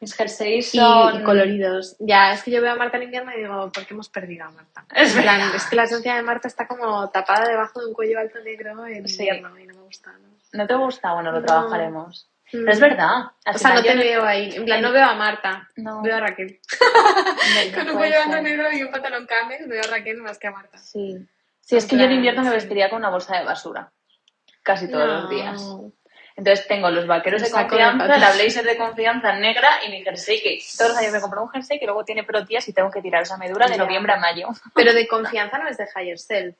Mis 0.00 0.14
jerseys 0.14 0.74
Y, 0.74 0.78
son... 0.78 1.20
y 1.20 1.24
coloridos. 1.24 1.96
Ya, 1.98 2.32
es 2.32 2.42
que 2.42 2.50
yo 2.52 2.62
veo 2.62 2.72
a 2.72 2.76
Marta 2.76 2.96
en 2.96 3.02
invierno 3.02 3.32
y 3.34 3.40
digo, 3.42 3.70
¿por 3.70 3.84
qué 3.84 3.92
hemos 3.92 4.08
perdido 4.08 4.46
a 4.46 4.50
Marta? 4.50 4.86
Es 4.94 5.14
verdad. 5.14 5.54
es 5.54 5.66
que 5.66 5.76
la 5.76 5.82
esencia 5.82 6.14
de 6.14 6.22
Marta 6.22 6.48
está 6.48 6.66
como 6.66 7.10
tapada 7.10 7.46
debajo 7.48 7.80
de 7.80 7.86
un 7.88 7.92
cuello 7.92 8.18
alto 8.18 8.38
negro 8.40 8.86
en 8.86 9.06
Sí. 9.08 9.24
invierno 9.24 9.58
y 9.58 9.66
no 9.66 9.74
me 9.74 9.82
gusta. 9.82 10.10
¿no? 10.12 10.37
¿No 10.52 10.66
te 10.66 10.74
gusta? 10.74 11.12
Bueno, 11.14 11.32
lo 11.32 11.40
No. 11.40 11.46
trabajaremos. 11.46 12.30
Mm. 12.52 12.58
Pero 12.60 12.72
es 12.72 12.80
verdad. 12.80 13.16
O 13.46 13.58
sea, 13.58 13.74
no 13.74 13.82
te 13.82 13.94
veo 13.94 14.24
ahí. 14.24 14.54
En 14.54 14.64
plan, 14.64 14.80
no 14.80 14.90
veo 14.90 15.04
a 15.04 15.14
Marta. 15.14 15.68
No. 15.76 16.00
Veo 16.02 16.16
a 16.16 16.20
Raquel. 16.20 16.60
no 17.70 17.78
Con 17.78 17.90
un 17.90 17.96
cuello 17.96 18.26
negro 18.42 18.72
y 18.72 18.82
un 18.82 18.90
pantalón 18.90 19.26
camel, 19.26 19.66
veo 19.66 19.82
a 19.82 19.86
Raquel 19.86 20.16
más 20.18 20.38
que 20.38 20.46
a 20.46 20.52
Marta. 20.52 20.78
Sí. 20.78 21.18
Sí, 21.60 21.76
es 21.76 21.84
que 21.84 21.98
yo 21.98 22.04
en 22.04 22.12
invierno 22.12 22.42
me 22.42 22.50
vestiría 22.50 22.88
con 22.88 23.00
una 23.00 23.10
bolsa 23.10 23.36
de 23.36 23.44
basura. 23.44 23.92
Casi 24.62 24.90
todos 24.90 25.06
los 25.06 25.30
días. 25.30 25.62
Entonces 26.34 26.66
tengo 26.68 26.88
los 26.90 27.06
vaqueros 27.06 27.42
de 27.42 27.50
confianza, 27.50 28.06
la 28.06 28.32
blazer 28.32 28.64
de 28.64 28.78
confianza 28.78 29.34
negra 29.34 29.68
y 29.84 29.90
mi 29.90 30.02
jersey, 30.02 30.40
que 30.40 30.58
todos 30.78 30.92
los 30.92 30.98
años 30.98 31.12
me 31.12 31.20
compro 31.20 31.42
un 31.42 31.50
jersey 31.50 31.78
que 31.80 31.84
luego 31.84 32.04
tiene 32.04 32.22
protías 32.22 32.66
y 32.68 32.72
tengo 32.72 32.90
que 32.90 33.02
tirar 33.02 33.22
esa 33.22 33.36
medura 33.36 33.66
de 33.66 33.76
noviembre 33.76 34.12
a 34.12 34.16
mayo. 34.18 34.48
Pero 34.74 34.94
de 34.94 35.06
confianza 35.08 35.58
no 35.58 35.68
es 35.68 35.76
de 35.76 35.86
higher 35.96 36.18
self. 36.18 36.56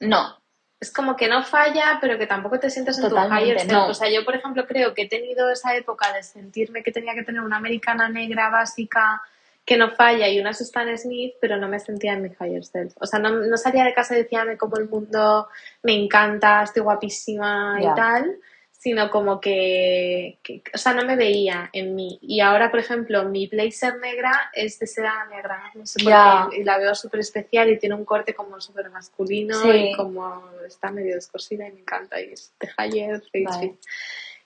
No, 0.00 0.40
Es 0.80 0.92
como 0.92 1.16
que 1.16 1.28
no 1.28 1.42
falla, 1.42 1.98
pero 2.00 2.18
que 2.18 2.26
tampoco 2.26 2.60
te 2.60 2.70
sientes 2.70 2.98
en 2.98 3.08
Totalmente, 3.08 3.36
tu 3.36 3.44
higher 3.44 3.60
self. 3.60 3.72
no. 3.72 3.86
O 3.88 3.94
sea, 3.94 4.08
yo, 4.10 4.24
por 4.24 4.36
ejemplo, 4.36 4.66
creo 4.66 4.94
que 4.94 5.02
he 5.02 5.08
tenido 5.08 5.50
esa 5.50 5.74
época 5.74 6.12
de 6.12 6.22
sentirme 6.22 6.82
que 6.82 6.92
tenía 6.92 7.14
que 7.14 7.24
tener 7.24 7.40
una 7.40 7.56
americana 7.56 8.08
negra 8.08 8.48
básica 8.48 9.22
que 9.68 9.76
no 9.76 9.90
falla 9.90 10.26
y 10.28 10.40
una 10.40 10.50
Stan 10.50 10.96
Smith, 10.96 11.34
pero 11.42 11.58
no 11.58 11.68
me 11.68 11.78
sentía 11.78 12.14
en 12.14 12.22
mi 12.22 12.30
higher 12.40 12.64
self. 12.64 12.94
O 13.00 13.06
sea, 13.06 13.18
no, 13.18 13.28
no 13.28 13.56
salía 13.58 13.84
de 13.84 13.92
casa 13.92 14.14
y 14.14 14.22
decía, 14.22 14.44
me 14.46 14.56
como 14.56 14.78
el 14.78 14.88
mundo, 14.88 15.48
me 15.82 15.92
encanta, 15.92 16.62
estoy 16.62 16.82
guapísima 16.82 17.78
y 17.78 17.94
tal, 17.94 18.36
sino 18.80 19.10
como 19.10 19.40
que, 19.40 20.38
que- 20.42 20.62
o 20.72 20.78
sea, 20.78 20.94
no 20.94 21.04
me 21.04 21.16
veía 21.16 21.68
en 21.72 21.96
mí. 21.96 22.16
Y 22.22 22.38
ahora, 22.40 22.70
por 22.70 22.78
ejemplo, 22.78 23.24
mi 23.24 23.48
blazer 23.48 23.96
negra 23.98 24.50
es 24.54 24.78
de 24.78 24.86
seda 24.86 25.26
negra, 25.34 25.60
no 25.74 25.84
sé 25.84 26.00
por 26.04 26.12
qué, 26.50 26.60
y 26.60 26.64
la 26.64 26.78
veo 26.78 26.94
súper 26.94 27.18
especial 27.20 27.68
y 27.70 27.78
tiene 27.78 27.96
un 27.96 28.04
corte 28.04 28.34
como 28.34 28.60
súper 28.60 28.88
masculino 28.90 29.60
Sí. 29.60 29.68
y 29.90 29.96
como 29.96 30.44
está 30.66 30.92
medio 30.92 31.16
descosida 31.16 31.66
y 31.66 31.72
me 31.72 31.80
encanta 31.80 32.20
y 32.20 32.32
es 32.32 32.52
de 32.60 32.68
higher, 32.78 33.20
face 33.20 33.44
Vale. 33.44 33.74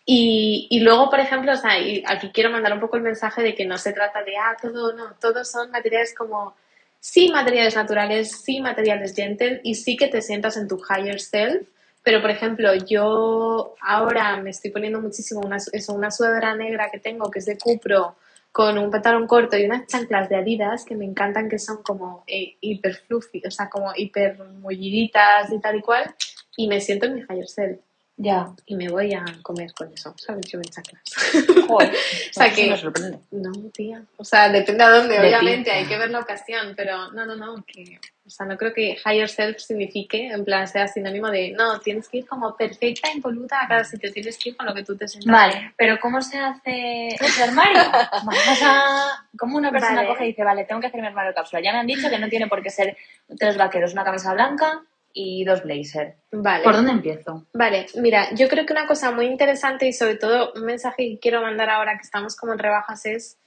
Y, 0.05 0.67
y 0.71 0.81
luego, 0.81 1.11
por 1.11 1.21
ejemplo, 1.21 1.53
o 1.53 1.57
sea, 1.57 1.79
y 1.79 2.03
aquí 2.07 2.31
quiero 2.33 2.51
mandar 2.51 2.73
un 2.73 2.81
poco 2.81 2.97
el 2.97 3.03
mensaje 3.03 3.43
de 3.43 3.55
que 3.55 3.67
no 3.67 3.79
se 3.79 3.93
trata 3.93 4.23
de, 4.25 4.37
ah, 4.37 4.57
todo, 4.61 4.95
no, 4.95 5.15
todos 5.21 5.49
son 5.51 5.71
materiales 5.71 6.15
como, 6.17 6.57
sí 6.99 7.31
materiales 7.31 7.77
naturales, 7.77 8.31
sí 8.43 8.61
materiales 8.61 9.15
gentle 9.15 9.61
y 9.63 9.75
sí 9.77 9.97
que 9.97 10.09
te 10.09 10.23
sientas 10.23 10.57
en 10.57 10.67
tu 10.69 10.81
higher 10.89 11.21
self, 11.21 11.69
pero 12.03 12.21
por 12.21 12.31
ejemplo, 12.31 12.75
yo 12.75 13.75
ahora 13.81 14.37
me 14.39 14.51
estoy 14.51 14.71
poniendo 14.71 15.01
muchísimo 15.01 15.41
una, 15.41 15.57
eso, 15.57 15.95
una 15.95 16.11
sudadera 16.11 16.55
negra 16.55 16.91
que 16.91 16.99
tengo 16.99 17.31
que 17.31 17.39
es 17.39 17.47
de 17.47 17.59
Cupro 17.59 18.17
con 18.51 18.77
un 18.77 18.91
pantalón 18.91 19.27
corto 19.27 19.57
y 19.57 19.65
unas 19.65 19.87
chanclas 19.87 20.29
de 20.29 20.37
Adidas 20.37 20.85
que 20.85 20.95
me 20.95 21.07
encantan 21.07 21.49
que 21.49 21.59
son 21.59 21.83
como 21.83 22.23
eh, 22.27 22.57
hiper 22.61 22.97
fluffy, 22.97 23.43
o 23.47 23.51
sea, 23.51 23.71
como 23.71 23.93
hiper 23.97 24.39
mulliditas 24.61 25.51
y 25.51 25.59
tal 25.59 25.77
y 25.77 25.81
cual, 25.81 26.15
y 26.57 26.69
me 26.69 26.81
siento 26.81 27.07
en 27.07 27.15
mi 27.15 27.21
higher 27.23 27.49
self. 27.49 27.81
Ya. 28.19 28.55
y 28.67 28.77
me 28.77 28.89
voy 28.89 29.15
a 29.15 29.25
comer 29.43 29.73
con 29.73 29.91
eso, 29.93 30.15
¿sabes? 30.19 30.47
Yo 30.47 30.59
me 30.59 30.67
chaclas. 30.67 31.03
Joder. 31.67 31.91
O 31.91 32.33
sea 32.33 32.53
que- 32.53 32.71
me 32.71 32.77
sorprende. 32.77 33.19
No, 33.31 33.51
tía. 33.73 34.05
O 34.19 34.25
sea, 34.25 34.51
depende 34.51 34.85
a 34.85 34.91
dónde, 34.91 35.15
De 35.15 35.21
obviamente, 35.21 35.71
hay 35.73 35.87
que 35.87 35.97
ver 35.99 36.11
la 36.11 36.21
ocasión, 36.21 36.75
pero 36.77 37.11
no, 37.13 37.25
no, 37.25 37.35
no, 37.37 37.65
que, 37.65 37.99
o 38.25 38.31
sea, 38.31 38.47
no 38.47 38.57
creo 38.57 38.73
que 38.73 38.97
higher 39.05 39.29
self 39.29 39.59
signifique, 39.59 40.29
en 40.29 40.45
plan, 40.45 40.69
sea 40.69 40.87
sinónimo 40.87 41.29
de, 41.29 41.51
no, 41.53 41.81
tienes 41.81 42.09
que 42.09 42.19
ir 42.19 42.27
como 42.27 42.57
perfecta, 42.57 43.11
impoluta 43.13 43.63
a 43.63 43.69
cada 43.69 43.85
sitio, 43.85 44.13
tienes 44.13 44.39
que 44.39 44.51
ir 44.51 44.57
con 44.57 44.67
lo 44.67 44.75
que 44.75 44.85
tú 44.85 44.97
te 44.97 45.09
sientas. 45.09 45.33
Vale, 45.33 45.75
pero 45.77 45.99
¿cómo 46.01 46.23
se 46.23 46.39
hace 46.39 47.09
ese 47.09 47.43
armario? 47.43 47.83
Vamos 48.25 48.63
a... 48.63 49.27
¿Cómo 49.37 49.57
una 49.57 49.71
persona 49.71 49.97
Vale. 49.97 50.09
coge 50.09 50.25
y 50.25 50.29
dice, 50.29 50.45
vale, 50.45 50.65
tengo 50.65 50.81
que 50.81 50.87
hacer 50.87 51.01
mi 51.01 51.07
armario 51.07 51.31
de 51.31 51.35
cápsula? 51.35 51.63
Ya 51.63 51.73
me 51.73 51.79
han 51.79 51.87
dicho 51.87 52.09
que 52.09 52.19
no 52.19 52.29
tiene 52.29 52.47
por 52.47 52.63
qué 52.63 52.71
ser 52.71 52.97
tres 53.39 53.57
vaqueros, 53.57 53.93
una 53.93 54.05
camisa 54.05 54.35
blanca 54.35 54.83
y 55.13 55.45
dos 55.45 55.63
blazer. 55.63 56.17
Vale. 56.31 56.65
¿Por 56.65 56.75
dónde 56.75 56.93
empiezo? 56.93 57.47
Vale, 57.53 57.87
mira, 57.97 58.29
yo 58.35 58.49
creo 58.49 58.67
que 58.67 58.73
una 58.73 58.87
cosa 58.87 59.11
muy 59.11 59.27
interesante 59.27 59.87
y 59.87 59.93
sobre 59.93 60.17
todo 60.17 60.53
un 60.55 60.65
mensaje 60.65 61.09
que 61.09 61.19
quiero 61.19 61.43
mandar 61.43 61.71
ahora 61.71 61.97
que 61.97 62.03
estamos 62.03 62.37
como 62.37 62.53
en 62.53 62.59
rebajas 62.59 63.05
es 63.07 63.39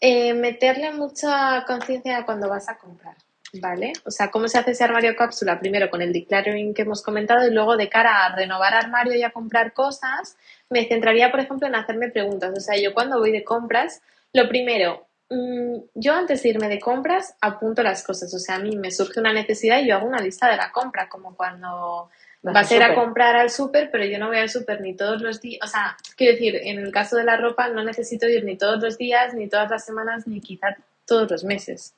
eh, 0.00 0.34
meterle 0.34 0.92
mucha 0.92 1.64
conciencia 1.66 2.24
cuando 2.24 2.48
vas 2.48 2.68
a 2.68 2.78
comprar, 2.78 3.16
¿vale? 3.52 3.92
O 4.04 4.10
sea, 4.10 4.30
cómo 4.30 4.48
se 4.48 4.58
hace 4.58 4.72
ese 4.72 4.84
armario 4.84 5.16
cápsula, 5.16 5.58
primero 5.58 5.90
con 5.90 6.02
el 6.02 6.12
decluttering 6.12 6.74
que 6.74 6.82
hemos 6.82 7.02
comentado 7.02 7.46
y 7.46 7.52
luego 7.52 7.76
de 7.76 7.88
cara 7.88 8.26
a 8.26 8.36
renovar 8.36 8.74
armario 8.74 9.14
y 9.14 9.22
a 9.22 9.30
comprar 9.30 9.72
cosas, 9.72 10.36
me 10.68 10.86
centraría, 10.86 11.30
por 11.30 11.40
ejemplo, 11.40 11.66
en 11.66 11.74
hacerme 11.74 12.10
preguntas. 12.10 12.52
O 12.56 12.60
sea, 12.60 12.78
yo 12.78 12.92
cuando 12.94 13.18
voy 13.18 13.32
de 13.32 13.44
compras, 13.44 14.02
lo 14.32 14.48
primero, 14.48 15.06
mm, 15.30 15.76
yo 15.94 16.14
antes 16.14 16.42
de 16.42 16.50
irme 16.50 16.68
de 16.68 16.78
compras 16.78 17.34
apunto 17.40 17.82
las 17.82 18.02
cosas. 18.02 18.32
O 18.34 18.38
sea, 18.38 18.56
a 18.56 18.60
mí 18.60 18.76
me 18.76 18.90
surge 18.90 19.20
una 19.20 19.32
necesidad 19.32 19.80
y 19.80 19.88
yo 19.88 19.96
hago 19.96 20.06
una 20.06 20.20
lista 20.20 20.50
de 20.50 20.56
la 20.56 20.70
compra, 20.70 21.08
como 21.08 21.34
cuando 21.36 22.10
Vas 22.40 22.54
vas 22.54 22.70
a 22.70 22.76
ir 22.76 22.82
a 22.84 22.94
comprar 22.94 23.34
al 23.34 23.50
súper, 23.50 23.90
pero 23.90 24.04
yo 24.04 24.16
no 24.18 24.28
voy 24.28 24.36
al 24.38 24.48
súper 24.48 24.80
ni 24.80 24.94
todos 24.94 25.20
los 25.20 25.40
días. 25.40 25.60
O 25.64 25.66
sea, 25.66 25.96
quiero 26.16 26.34
decir, 26.34 26.54
en 26.54 26.78
el 26.78 26.92
caso 26.92 27.16
de 27.16 27.24
la 27.24 27.36
ropa 27.36 27.68
no 27.68 27.82
necesito 27.82 28.28
ir 28.28 28.44
ni 28.44 28.56
todos 28.56 28.80
los 28.80 28.96
días, 28.96 29.34
ni 29.34 29.48
todas 29.48 29.68
las 29.70 29.84
semanas, 29.84 30.26
ni 30.26 30.40
quizá 30.40 30.76
todos 31.04 31.28
los 31.30 31.42
meses, 31.42 31.94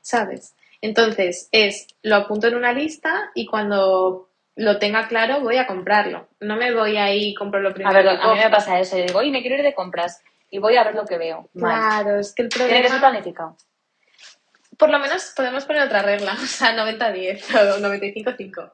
¿sabes? 0.00 0.54
Entonces, 0.80 1.48
es, 1.52 1.86
lo 2.02 2.16
apunto 2.16 2.46
en 2.46 2.54
una 2.54 2.72
lista 2.72 3.30
y 3.34 3.46
cuando 3.46 4.30
lo 4.56 4.78
tenga 4.78 5.06
claro 5.08 5.40
voy 5.40 5.58
a 5.58 5.66
comprarlo. 5.66 6.28
No 6.40 6.56
me 6.56 6.74
voy 6.74 6.96
ahí 6.96 7.28
y 7.28 7.34
compro 7.34 7.60
lo 7.60 7.70
A 7.70 7.74
primero 7.74 7.94
ver, 7.94 8.04
que 8.04 8.22
a 8.22 8.32
mí 8.32 8.38
me 8.38 8.50
pasa 8.50 8.78
eso. 8.78 8.96
Yo 8.96 9.04
digo, 9.04 9.18
oye, 9.18 9.30
me 9.30 9.42
quiero 9.42 9.56
ir 9.56 9.62
de 9.62 9.74
compras 9.74 10.22
y 10.50 10.58
voy 10.58 10.76
a 10.76 10.84
ver 10.84 10.94
lo 10.94 11.04
que 11.04 11.18
veo. 11.18 11.48
Mal. 11.54 12.02
Claro, 12.02 12.20
es 12.20 12.34
que 12.34 12.42
el 12.42 12.48
Tiene 12.48 12.66
que 12.66 12.88
ser 12.88 12.98
problema... 12.98 13.10
planificado. 13.10 13.56
Por 14.78 14.90
lo 14.90 14.98
menos 14.98 15.32
podemos 15.36 15.64
poner 15.64 15.82
otra 15.82 16.02
regla, 16.02 16.32
o 16.42 16.46
sea, 16.46 16.76
90-10 16.76 17.76
o 17.76 17.80
95-5 17.80 18.72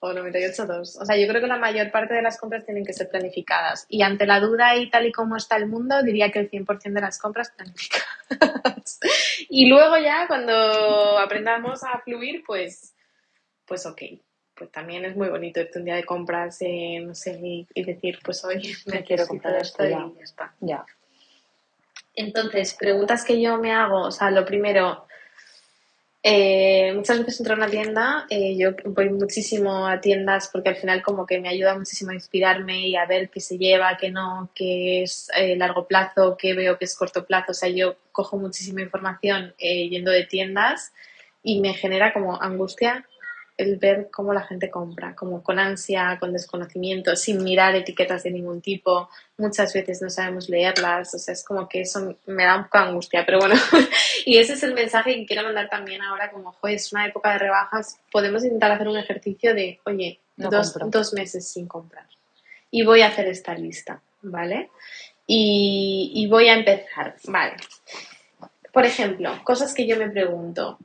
o 0.00 0.12
98-2. 0.12 1.00
O 1.00 1.04
sea, 1.04 1.16
yo 1.16 1.26
creo 1.26 1.40
que 1.40 1.46
la 1.46 1.58
mayor 1.58 1.90
parte 1.90 2.14
de 2.14 2.22
las 2.22 2.38
compras 2.38 2.64
tienen 2.64 2.84
que 2.84 2.92
ser 2.92 3.08
planificadas. 3.08 3.86
Y 3.88 4.02
ante 4.02 4.26
la 4.26 4.40
duda 4.40 4.76
y 4.76 4.90
tal 4.90 5.06
y 5.06 5.12
como 5.12 5.36
está 5.36 5.56
el 5.56 5.66
mundo, 5.66 6.02
diría 6.02 6.30
que 6.30 6.40
el 6.40 6.50
100% 6.50 6.92
de 6.92 7.00
las 7.00 7.18
compras 7.18 7.50
planificadas. 7.50 9.00
y 9.48 9.68
luego 9.68 9.96
ya, 9.98 10.26
cuando 10.26 11.18
aprendamos 11.18 11.82
a 11.84 11.98
fluir, 12.00 12.42
pues, 12.46 12.94
pues 13.64 13.86
ok. 13.86 14.02
Pues 14.54 14.70
también 14.70 15.04
es 15.04 15.16
muy 15.16 15.28
bonito 15.28 15.60
irte 15.60 15.80
un 15.80 15.84
día 15.84 15.96
de 15.96 16.04
compras, 16.04 16.58
eh, 16.60 17.00
no 17.00 17.14
sé, 17.14 17.40
y, 17.42 17.66
y 17.74 17.82
decir, 17.82 18.20
pues 18.22 18.44
hoy 18.44 18.76
Me 18.86 19.02
quiero 19.02 19.26
comprar 19.26 19.56
esto 19.56 19.84
y 19.84 19.90
ya 19.90 20.06
está. 20.22 20.54
Ya. 20.60 20.84
Entonces, 22.14 22.74
preguntas 22.74 23.24
que 23.24 23.40
yo 23.40 23.58
me 23.58 23.72
hago, 23.72 24.02
o 24.02 24.10
sea, 24.12 24.30
lo 24.30 24.44
primero, 24.44 25.06
eh, 26.26 26.90
muchas 26.94 27.18
veces 27.18 27.40
entro 27.40 27.52
a 27.52 27.58
una 27.58 27.68
tienda, 27.68 28.24
eh, 28.30 28.56
yo 28.56 28.70
voy 28.86 29.10
muchísimo 29.10 29.86
a 29.86 30.00
tiendas 30.00 30.48
porque 30.50 30.70
al 30.70 30.76
final 30.76 31.02
como 31.02 31.26
que 31.26 31.38
me 31.38 31.50
ayuda 31.50 31.76
muchísimo 31.76 32.12
a 32.12 32.14
inspirarme 32.14 32.88
y 32.88 32.96
a 32.96 33.04
ver 33.04 33.28
qué 33.28 33.40
se 33.40 33.58
lleva, 33.58 33.98
qué 33.98 34.10
no, 34.10 34.48
qué 34.54 35.02
es 35.02 35.28
eh, 35.36 35.54
largo 35.54 35.86
plazo, 35.86 36.38
qué 36.38 36.54
veo 36.54 36.78
que 36.78 36.86
es 36.86 36.96
corto 36.96 37.26
plazo, 37.26 37.52
o 37.52 37.54
sea, 37.54 37.68
yo 37.68 37.96
cojo 38.10 38.38
muchísima 38.38 38.80
información 38.80 39.54
eh, 39.58 39.90
yendo 39.90 40.10
de 40.10 40.24
tiendas 40.24 40.94
y 41.42 41.60
me 41.60 41.74
genera 41.74 42.14
como 42.14 42.40
angustia 42.40 43.06
el 43.56 43.76
ver 43.76 44.08
cómo 44.10 44.32
la 44.32 44.42
gente 44.42 44.70
compra, 44.70 45.14
como 45.14 45.42
con 45.42 45.58
ansia, 45.58 46.16
con 46.18 46.32
desconocimiento, 46.32 47.14
sin 47.14 47.42
mirar 47.44 47.74
etiquetas 47.76 48.24
de 48.24 48.32
ningún 48.32 48.60
tipo, 48.60 49.08
muchas 49.38 49.72
veces 49.72 50.02
no 50.02 50.10
sabemos 50.10 50.48
leerlas, 50.48 51.14
o 51.14 51.18
sea, 51.18 51.34
es 51.34 51.44
como 51.44 51.68
que 51.68 51.82
eso 51.82 52.16
me 52.26 52.44
da 52.44 52.56
un 52.56 52.64
poco 52.64 52.78
de 52.78 52.84
angustia, 52.84 53.24
pero 53.24 53.38
bueno, 53.38 53.54
y 54.26 54.38
ese 54.38 54.54
es 54.54 54.62
el 54.64 54.74
mensaje 54.74 55.14
que 55.14 55.26
quiero 55.26 55.44
mandar 55.44 55.68
también 55.68 56.02
ahora, 56.02 56.32
como, 56.32 56.52
joder, 56.52 56.76
es 56.76 56.92
una 56.92 57.06
época 57.06 57.32
de 57.32 57.38
rebajas, 57.38 57.98
podemos 58.10 58.42
intentar 58.42 58.72
hacer 58.72 58.88
un 58.88 58.96
ejercicio 58.96 59.54
de, 59.54 59.78
oye, 59.84 60.18
No 60.36 60.50
dos, 60.50 60.74
dos 60.86 61.12
meses 61.12 61.48
sin 61.48 61.68
comprar, 61.68 62.06
y 62.72 62.82
voy 62.82 63.02
a 63.02 63.08
hacer 63.08 63.28
esta 63.28 63.54
lista, 63.54 64.02
¿vale? 64.22 64.70
Y, 65.28 66.10
y 66.12 66.26
voy 66.26 66.48
a 66.48 66.54
empezar, 66.54 67.14
¿vale? 67.28 67.54
Por 68.72 68.84
ejemplo, 68.84 69.32
cosas 69.44 69.72
que 69.72 69.86
yo 69.86 69.96
me 69.96 70.10
pregunto, 70.10 70.78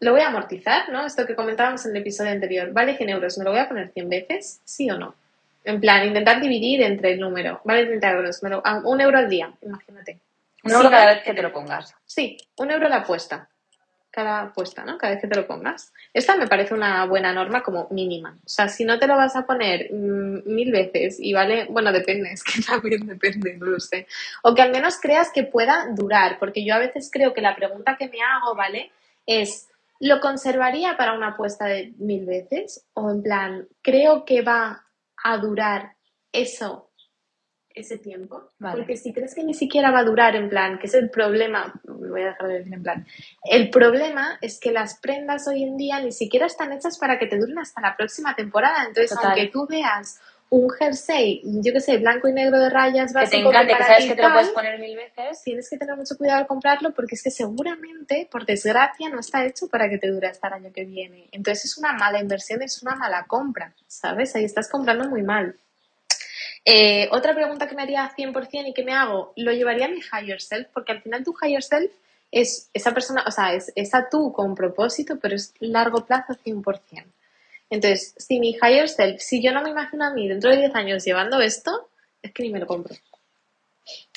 ¿lo 0.00 0.12
voy 0.12 0.20
a 0.22 0.28
amortizar, 0.28 0.88
no? 0.90 1.06
Esto 1.06 1.26
que 1.26 1.34
comentábamos 1.34 1.84
en 1.86 1.92
el 1.94 2.02
episodio 2.02 2.30
anterior, 2.32 2.72
¿vale 2.72 2.96
100 2.96 3.10
euros? 3.10 3.38
¿Me 3.38 3.44
lo 3.44 3.50
voy 3.50 3.60
a 3.60 3.68
poner 3.68 3.90
100 3.92 4.08
veces? 4.08 4.60
¿Sí 4.64 4.90
o 4.90 4.96
no? 4.98 5.14
En 5.64 5.80
plan, 5.80 6.06
intentar 6.06 6.40
dividir 6.40 6.82
entre 6.82 7.12
el 7.12 7.20
número. 7.20 7.60
Vale 7.64 7.84
30 7.86 8.10
euros. 8.12 8.42
Me 8.42 8.48
lo- 8.50 8.62
un 8.84 9.00
euro 9.00 9.18
al 9.18 9.28
día, 9.28 9.52
imagínate. 9.62 10.18
Un 10.64 10.72
euro 10.72 10.84
Sí, 10.88 10.90
cada 10.90 11.06
vez 11.14 11.22
que 11.22 11.34
te 11.34 11.42
lo 11.42 11.52
pongas. 11.52 11.94
Sí, 12.06 12.36
un 12.56 12.70
euro 12.70 12.88
la 12.88 12.96
apuesta. 12.96 13.48
Cada 14.10 14.40
apuesta, 14.40 14.84
¿no? 14.84 14.98
Cada 14.98 15.12
vez 15.12 15.22
que 15.22 15.28
te 15.28 15.36
lo 15.36 15.46
pongas. 15.46 15.92
Esta 16.12 16.34
me 16.36 16.48
parece 16.48 16.74
una 16.74 17.04
buena 17.06 17.32
norma 17.32 17.62
como 17.62 17.86
mínima. 17.90 18.36
O 18.44 18.48
sea, 18.48 18.68
si 18.68 18.84
no 18.84 18.98
te 18.98 19.06
lo 19.06 19.16
vas 19.16 19.36
a 19.36 19.46
poner 19.46 19.88
mm, 19.92 20.42
mil 20.52 20.72
veces 20.72 21.18
y 21.20 21.32
vale, 21.32 21.66
bueno, 21.70 21.92
depende, 21.92 22.32
es 22.32 22.42
que 22.42 22.60
también 22.66 23.06
depende, 23.06 23.56
no 23.56 23.66
lo 23.66 23.78
sé. 23.80 24.06
O 24.42 24.54
que 24.54 24.62
al 24.62 24.72
menos 24.72 24.98
creas 24.98 25.30
que 25.30 25.44
pueda 25.44 25.86
durar, 25.94 26.38
porque 26.40 26.64
yo 26.64 26.74
a 26.74 26.78
veces 26.78 27.08
creo 27.12 27.32
que 27.34 27.40
la 27.40 27.54
pregunta 27.54 27.96
que 27.96 28.08
me 28.08 28.20
hago, 28.22 28.54
¿vale? 28.56 28.90
Es, 29.26 29.68
¿lo 30.00 30.20
conservaría 30.20 30.96
para 30.96 31.14
una 31.14 31.28
apuesta 31.28 31.66
de 31.66 31.94
mil 31.98 32.26
veces? 32.26 32.86
O 32.94 33.10
en 33.10 33.22
plan, 33.22 33.68
creo 33.82 34.24
que 34.24 34.42
va 34.42 34.86
a 35.22 35.38
durar 35.38 35.96
eso 36.32 36.90
ese 37.72 37.98
tiempo. 37.98 38.48
Vale. 38.58 38.78
Porque 38.78 38.96
si 38.96 39.12
crees 39.12 39.34
que 39.34 39.44
ni 39.44 39.54
siquiera 39.54 39.90
va 39.90 40.00
a 40.00 40.04
durar, 40.04 40.34
en 40.34 40.48
plan, 40.48 40.78
que 40.78 40.86
es 40.86 40.94
el 40.94 41.10
problema, 41.10 41.80
voy 41.84 42.22
a 42.22 42.26
dejar 42.26 42.48
de 42.48 42.54
decir 42.58 42.74
en 42.74 42.82
plan, 42.82 43.06
el 43.44 43.70
problema 43.70 44.38
es 44.40 44.58
que 44.58 44.72
las 44.72 44.98
prendas 44.98 45.46
hoy 45.46 45.62
en 45.62 45.76
día 45.76 46.00
ni 46.00 46.12
siquiera 46.12 46.46
están 46.46 46.72
hechas 46.72 46.98
para 46.98 47.18
que 47.18 47.26
te 47.26 47.38
duren 47.38 47.58
hasta 47.58 47.80
la 47.80 47.96
próxima 47.96 48.34
temporada. 48.34 48.84
Entonces, 48.86 49.10
Total. 49.10 49.26
aunque 49.26 49.48
tú 49.48 49.66
veas 49.68 50.20
un 50.50 50.68
jersey, 50.68 51.42
yo 51.44 51.72
que 51.72 51.80
sé, 51.80 51.98
blanco 51.98 52.26
y 52.28 52.32
negro 52.32 52.58
de 52.58 52.68
rayas, 52.70 53.12
Que 53.12 53.18
te 53.18 53.24
básico, 53.24 53.50
encante, 53.50 53.76
que 53.76 53.84
sabes 53.84 54.04
que 54.06 54.14
te 54.16 54.22
lo 54.22 54.32
puedes 54.32 54.48
poner 54.48 54.80
mil 54.80 54.96
veces. 54.96 55.42
tienes 55.44 55.70
que 55.70 55.78
tener 55.78 55.96
mucho 55.96 56.16
cuidado 56.16 56.40
al 56.40 56.46
comprarlo 56.48 56.92
porque 56.92 57.14
es 57.14 57.22
que 57.22 57.30
seguramente, 57.30 58.28
por 58.30 58.44
desgracia, 58.44 59.08
no 59.10 59.20
está 59.20 59.44
hecho 59.44 59.68
para 59.68 59.88
que 59.88 59.98
te 59.98 60.08
dure 60.08 60.26
hasta 60.26 60.48
el 60.48 60.54
año 60.54 60.72
que 60.72 60.84
viene. 60.84 61.28
Entonces 61.30 61.66
es 61.66 61.78
una 61.78 61.92
mala 61.92 62.20
inversión, 62.20 62.62
es 62.62 62.82
una 62.82 62.96
mala 62.96 63.26
compra, 63.28 63.72
¿sabes? 63.86 64.34
Ahí 64.34 64.44
estás 64.44 64.68
comprando 64.68 65.08
muy 65.08 65.22
mal. 65.22 65.54
Eh, 66.64 67.08
otra 67.12 67.32
pregunta 67.32 67.68
que 67.68 67.76
me 67.76 67.82
haría 67.82 68.10
100% 68.16 68.68
y 68.68 68.74
que 68.74 68.84
me 68.84 68.92
hago, 68.92 69.32
¿lo 69.36 69.52
llevaría 69.52 69.86
a 69.86 69.88
mi 69.88 70.00
higher 70.00 70.40
self? 70.40 70.66
Porque 70.74 70.90
al 70.92 71.00
final 71.00 71.22
tu 71.22 71.32
higher 71.40 71.62
self 71.62 71.92
es 72.32 72.70
esa 72.74 72.92
persona, 72.92 73.22
o 73.24 73.30
sea, 73.30 73.54
es 73.54 73.72
esa 73.76 74.08
tú 74.10 74.32
con 74.32 74.56
propósito, 74.56 75.16
pero 75.20 75.36
es 75.36 75.54
largo 75.60 76.04
plazo 76.04 76.34
100%. 76.34 77.04
Entonces, 77.70 78.14
si 78.18 78.40
mi 78.40 78.50
higher 78.50 78.88
self, 78.88 79.20
si 79.20 79.40
yo 79.40 79.52
no 79.52 79.62
me 79.62 79.70
imagino 79.70 80.04
a 80.04 80.12
mí 80.12 80.28
dentro 80.28 80.50
de 80.50 80.58
10 80.58 80.74
años 80.74 81.04
llevando 81.04 81.40
esto, 81.40 81.88
es 82.20 82.32
que 82.32 82.42
ni 82.42 82.50
me 82.50 82.58
lo 82.58 82.66
compro. 82.66 82.94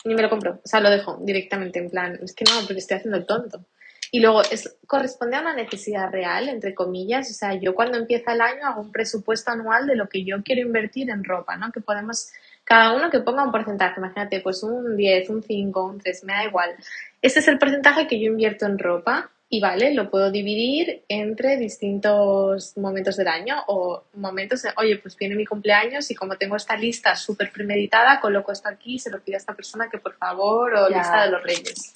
Ni 0.05 0.15
me 0.15 0.23
lo 0.23 0.29
compro. 0.29 0.59
O 0.63 0.67
sea, 0.67 0.79
lo 0.79 0.89
dejo 0.89 1.19
directamente 1.21 1.79
en 1.79 1.89
plan, 1.89 2.19
es 2.21 2.33
que 2.33 2.45
no, 2.45 2.59
porque 2.65 2.79
estoy 2.79 2.97
haciendo 2.97 3.17
el 3.17 3.25
tonto. 3.25 3.63
Y 4.11 4.19
luego, 4.19 4.41
es, 4.43 4.77
corresponde 4.85 5.37
a 5.37 5.41
una 5.41 5.55
necesidad 5.55 6.11
real, 6.11 6.49
entre 6.49 6.75
comillas. 6.75 7.29
O 7.29 7.33
sea, 7.33 7.55
yo 7.55 7.73
cuando 7.73 7.97
empieza 7.97 8.33
el 8.33 8.41
año 8.41 8.65
hago 8.65 8.81
un 8.81 8.91
presupuesto 8.91 9.51
anual 9.51 9.87
de 9.87 9.95
lo 9.95 10.09
que 10.09 10.23
yo 10.23 10.43
quiero 10.43 10.61
invertir 10.61 11.09
en 11.09 11.23
ropa, 11.23 11.55
¿no? 11.57 11.71
Que 11.71 11.81
podemos, 11.81 12.31
cada 12.63 12.95
uno 12.95 13.09
que 13.09 13.21
ponga 13.21 13.43
un 13.43 13.51
porcentaje, 13.51 13.99
imagínate, 13.99 14.39
pues 14.41 14.61
un 14.61 14.97
10, 14.97 15.29
un 15.29 15.43
5, 15.43 15.83
un 15.83 15.99
3, 15.99 16.23
me 16.25 16.33
da 16.33 16.45
igual. 16.45 16.75
Este 17.21 17.39
es 17.39 17.47
el 17.47 17.57
porcentaje 17.57 18.07
que 18.07 18.19
yo 18.19 18.27
invierto 18.27 18.65
en 18.65 18.77
ropa 18.77 19.31
y 19.53 19.59
vale, 19.59 19.93
lo 19.93 20.09
puedo 20.09 20.31
dividir 20.31 21.03
entre 21.07 21.57
distintos 21.57 22.75
momentos 22.75 23.17
del 23.17 23.27
año 23.27 23.63
o 23.67 24.05
momentos 24.15 24.63
de, 24.63 24.71
oye, 24.77 24.97
pues 24.97 25.15
viene 25.15 25.35
mi 25.35 25.45
cumpleaños 25.45 26.09
y 26.09 26.15
como 26.15 26.37
tengo 26.37 26.55
esta 26.55 26.75
lista 26.75 27.15
súper 27.15 27.51
premeditada, 27.51 28.19
coloco 28.19 28.51
esto 28.51 28.67
aquí, 28.67 28.97
se 28.97 29.11
lo 29.11 29.21
pido 29.21 29.35
a 29.35 29.37
esta 29.37 29.53
persona 29.53 29.91
que 29.91 29.99
por 29.99 30.15
favor, 30.15 30.73
o 30.73 30.89
Ya. 30.89 30.97
lista 30.97 31.25
de 31.25 31.29
los 31.29 31.43
reyes. 31.43 31.93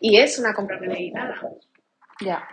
Y 0.00 0.16
es 0.18 0.40
una 0.40 0.52
compra 0.54 0.76
premeditada. 0.76 1.40
Ya. 2.20 2.48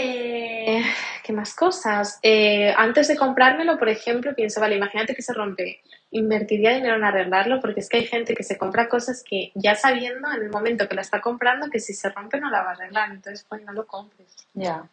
Eh, 0.00 0.80
¿Qué 1.24 1.32
más 1.32 1.54
cosas? 1.54 2.20
Eh, 2.22 2.72
antes 2.76 3.08
de 3.08 3.16
comprármelo, 3.16 3.78
por 3.78 3.88
ejemplo, 3.88 4.32
pienso, 4.34 4.60
vale, 4.60 4.76
imagínate 4.76 5.14
que 5.14 5.22
se 5.22 5.34
rompe. 5.34 5.80
Invertiría 6.12 6.74
dinero 6.74 6.94
en 6.94 7.04
arreglarlo 7.04 7.60
porque 7.60 7.80
es 7.80 7.88
que 7.88 7.98
hay 7.98 8.06
gente 8.06 8.34
que 8.34 8.44
se 8.44 8.56
compra 8.56 8.88
cosas 8.88 9.24
que 9.28 9.50
ya 9.56 9.74
sabiendo 9.74 10.30
en 10.30 10.42
el 10.42 10.50
momento 10.50 10.88
que 10.88 10.94
la 10.94 11.02
está 11.02 11.20
comprando 11.20 11.68
que 11.68 11.80
si 11.80 11.94
se 11.94 12.10
rompe 12.10 12.38
no 12.38 12.48
la 12.48 12.62
va 12.62 12.70
a 12.70 12.74
arreglar. 12.74 13.10
Entonces, 13.10 13.44
pues 13.48 13.62
no 13.64 13.72
lo 13.72 13.86
compres. 13.86 14.28
Ya. 14.54 14.88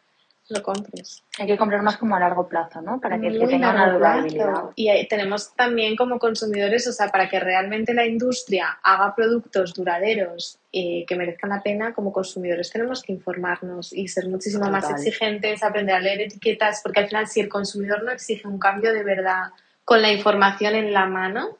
Lo 0.48 0.62
compres. 0.62 1.24
Hay 1.38 1.46
que 1.46 1.56
comprar 1.56 1.82
más 1.82 1.96
como 1.96 2.14
a 2.16 2.20
largo 2.20 2.48
plazo, 2.48 2.80
¿no? 2.80 3.00
Para 3.00 3.20
que, 3.20 3.30
que 3.30 3.46
tenga 3.46 3.70
una 3.70 3.92
durabilidad. 3.92 4.46
plazo. 4.46 4.72
Y 4.76 4.88
eh, 4.88 5.06
tenemos 5.08 5.54
también 5.54 5.96
como 5.96 6.18
consumidores, 6.18 6.86
o 6.86 6.92
sea, 6.92 7.08
para 7.08 7.28
que 7.28 7.40
realmente 7.40 7.94
la 7.94 8.06
industria 8.06 8.78
haga 8.82 9.14
productos 9.14 9.74
duraderos 9.74 10.58
eh, 10.72 11.04
que 11.06 11.16
merezcan 11.16 11.50
la 11.50 11.62
pena, 11.62 11.94
como 11.94 12.12
consumidores 12.12 12.70
tenemos 12.70 13.02
que 13.02 13.12
informarnos 13.12 13.92
y 13.92 14.08
ser 14.08 14.28
muchísimo 14.28 14.70
más 14.70 14.90
exigentes, 14.90 15.62
aprender 15.62 15.96
a 15.96 16.00
leer 16.00 16.20
etiquetas, 16.22 16.80
porque 16.82 17.00
al 17.00 17.08
final 17.08 17.26
si 17.26 17.40
el 17.40 17.48
consumidor 17.48 18.04
no 18.04 18.12
exige 18.12 18.46
un 18.46 18.58
cambio 18.58 18.92
de 18.92 19.02
verdad 19.02 19.50
con 19.84 20.02
la 20.02 20.12
información 20.12 20.74
en 20.74 20.92
la 20.92 21.06
mano, 21.06 21.58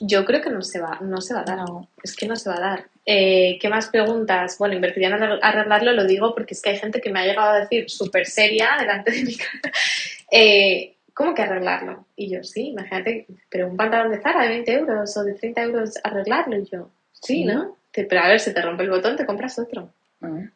yo 0.00 0.24
creo 0.24 0.40
que 0.42 0.50
no 0.50 0.62
se 0.62 0.80
va, 0.80 0.98
no 1.00 1.20
se 1.20 1.34
va 1.34 1.40
a 1.40 1.44
dar. 1.44 1.58
No. 1.58 1.88
Es 2.02 2.16
que 2.16 2.26
no 2.26 2.36
se 2.36 2.48
va 2.50 2.56
a 2.56 2.60
dar. 2.60 2.84
Eh, 3.06 3.58
¿Qué 3.60 3.68
más 3.68 3.88
preguntas? 3.88 4.56
Bueno, 4.58 4.74
invertiría 4.74 5.08
en 5.08 5.14
arregl- 5.14 5.38
arreglarlo, 5.42 5.92
lo 5.92 6.04
digo 6.06 6.34
porque 6.34 6.54
es 6.54 6.62
que 6.62 6.70
hay 6.70 6.78
gente 6.78 7.00
que 7.00 7.10
me 7.10 7.20
ha 7.20 7.26
llegado 7.26 7.50
a 7.50 7.60
decir 7.60 7.88
súper 7.90 8.26
seria 8.26 8.70
delante 8.78 9.10
de 9.12 9.22
mi 9.24 9.36
cara. 9.36 9.72
eh, 10.30 10.94
¿Cómo 11.14 11.34
que 11.34 11.42
arreglarlo? 11.42 12.06
Y 12.16 12.30
yo, 12.30 12.42
sí, 12.42 12.68
imagínate, 12.68 13.26
pero 13.50 13.68
un 13.68 13.76
pantalón 13.76 14.10
de 14.12 14.20
Zara 14.20 14.42
de 14.42 14.48
20 14.48 14.72
euros 14.72 15.16
o 15.16 15.24
de 15.24 15.34
30 15.34 15.62
euros 15.62 15.90
arreglarlo. 16.02 16.56
Y 16.58 16.64
yo, 16.70 16.90
sí, 17.12 17.34
Sí. 17.34 17.44
¿no? 17.44 17.76
Pero 17.92 18.20
a 18.20 18.28
ver, 18.28 18.40
si 18.40 18.54
te 18.54 18.62
rompe 18.62 18.84
el 18.84 18.90
botón, 18.90 19.16
te 19.16 19.26
compras 19.26 19.58
otro. 19.58 19.90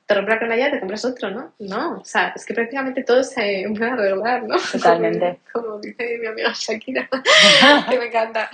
Te 0.06 0.14
rompe 0.14 0.30
la 0.30 0.38
canalla, 0.38 0.70
te 0.70 0.78
compras 0.78 1.04
otro, 1.04 1.30
¿no? 1.30 1.52
No, 1.58 1.98
o 1.98 2.04
sea, 2.04 2.32
es 2.36 2.46
que 2.46 2.54
prácticamente 2.54 3.02
todo 3.02 3.24
se 3.24 3.66
puede 3.76 3.90
arreglar, 3.90 4.44
¿no? 4.44 4.56
Totalmente. 4.72 5.40
Como, 5.52 5.66
como 5.70 5.80
dice 5.80 6.18
mi 6.20 6.26
amiga 6.28 6.52
Shakira 6.54 7.08
que 7.90 7.98
me 7.98 8.06
encanta. 8.06 8.48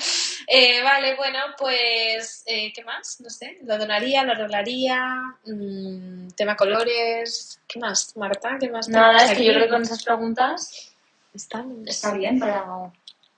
Eh, 0.47 0.83
vale, 0.83 1.14
bueno, 1.16 1.38
pues, 1.59 2.42
eh, 2.47 2.73
¿qué 2.75 2.83
más? 2.85 3.21
No 3.21 3.28
sé, 3.28 3.59
lo 3.64 3.76
donaría, 3.76 4.25
lo 4.25 4.33
arreglaría, 4.33 5.21
mm, 5.45 6.28
tema 6.28 6.57
colores, 6.57 7.61
¿qué 7.69 7.78
más, 7.78 8.16
Marta? 8.16 8.57
¿Qué 8.59 8.71
más 8.71 8.88
Nada, 8.88 9.25
es 9.25 9.37
que 9.37 9.45
yo 9.45 9.52
creo 9.52 9.64
que 9.64 9.71
con 9.71 9.83
esas 9.83 10.02
preguntas 10.02 10.95
Estamos. 11.35 11.87
está 11.87 12.14
bien 12.14 12.38
para 12.38 12.64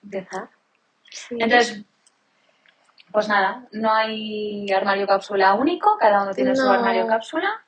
empezar. 0.04 0.49
Sí. 1.11 1.37
Entonces, 1.40 1.83
pues 3.11 3.28
nada, 3.28 3.66
no 3.73 3.93
hay 3.93 4.71
armario 4.73 5.07
cápsula 5.07 5.54
único, 5.54 5.97
cada 5.99 6.23
uno 6.23 6.35
tiene 6.35 6.54
su 6.54 6.69
armario 6.69 7.07
cápsula. 7.09 7.63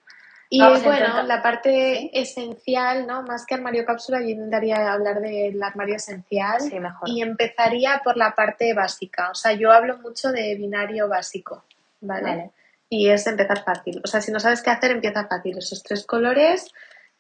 Y 0.49 0.61
bueno, 0.61 1.23
la 1.25 1.43
parte 1.43 2.19
esencial, 2.19 3.07
¿no? 3.07 3.23
Más 3.23 3.45
que 3.45 3.55
armario 3.55 3.85
cápsula, 3.85 4.21
yo 4.21 4.29
intentaría 4.29 4.93
hablar 4.93 5.21
del 5.21 5.61
armario 5.63 5.97
esencial. 5.97 6.61
Sí, 6.61 6.79
mejor. 6.79 7.09
Y 7.09 7.23
empezaría 7.23 8.01
por 8.05 8.17
la 8.17 8.35
parte 8.35 8.73
básica. 8.75 9.31
O 9.31 9.35
sea, 9.35 9.53
yo 9.53 9.73
hablo 9.73 9.99
mucho 9.99 10.31
de 10.31 10.55
binario 10.55 11.09
básico, 11.09 11.65
¿vale? 12.01 12.23
Vale. 12.23 12.51
Y 12.89 13.09
es 13.09 13.27
empezar 13.27 13.65
fácil. 13.65 14.01
O 14.05 14.07
sea, 14.07 14.21
si 14.21 14.31
no 14.31 14.39
sabes 14.39 14.63
qué 14.63 14.71
hacer, 14.71 14.93
empieza 14.93 15.27
fácil. 15.27 15.59
Esos 15.59 15.83
tres 15.83 16.07
colores, 16.07 16.71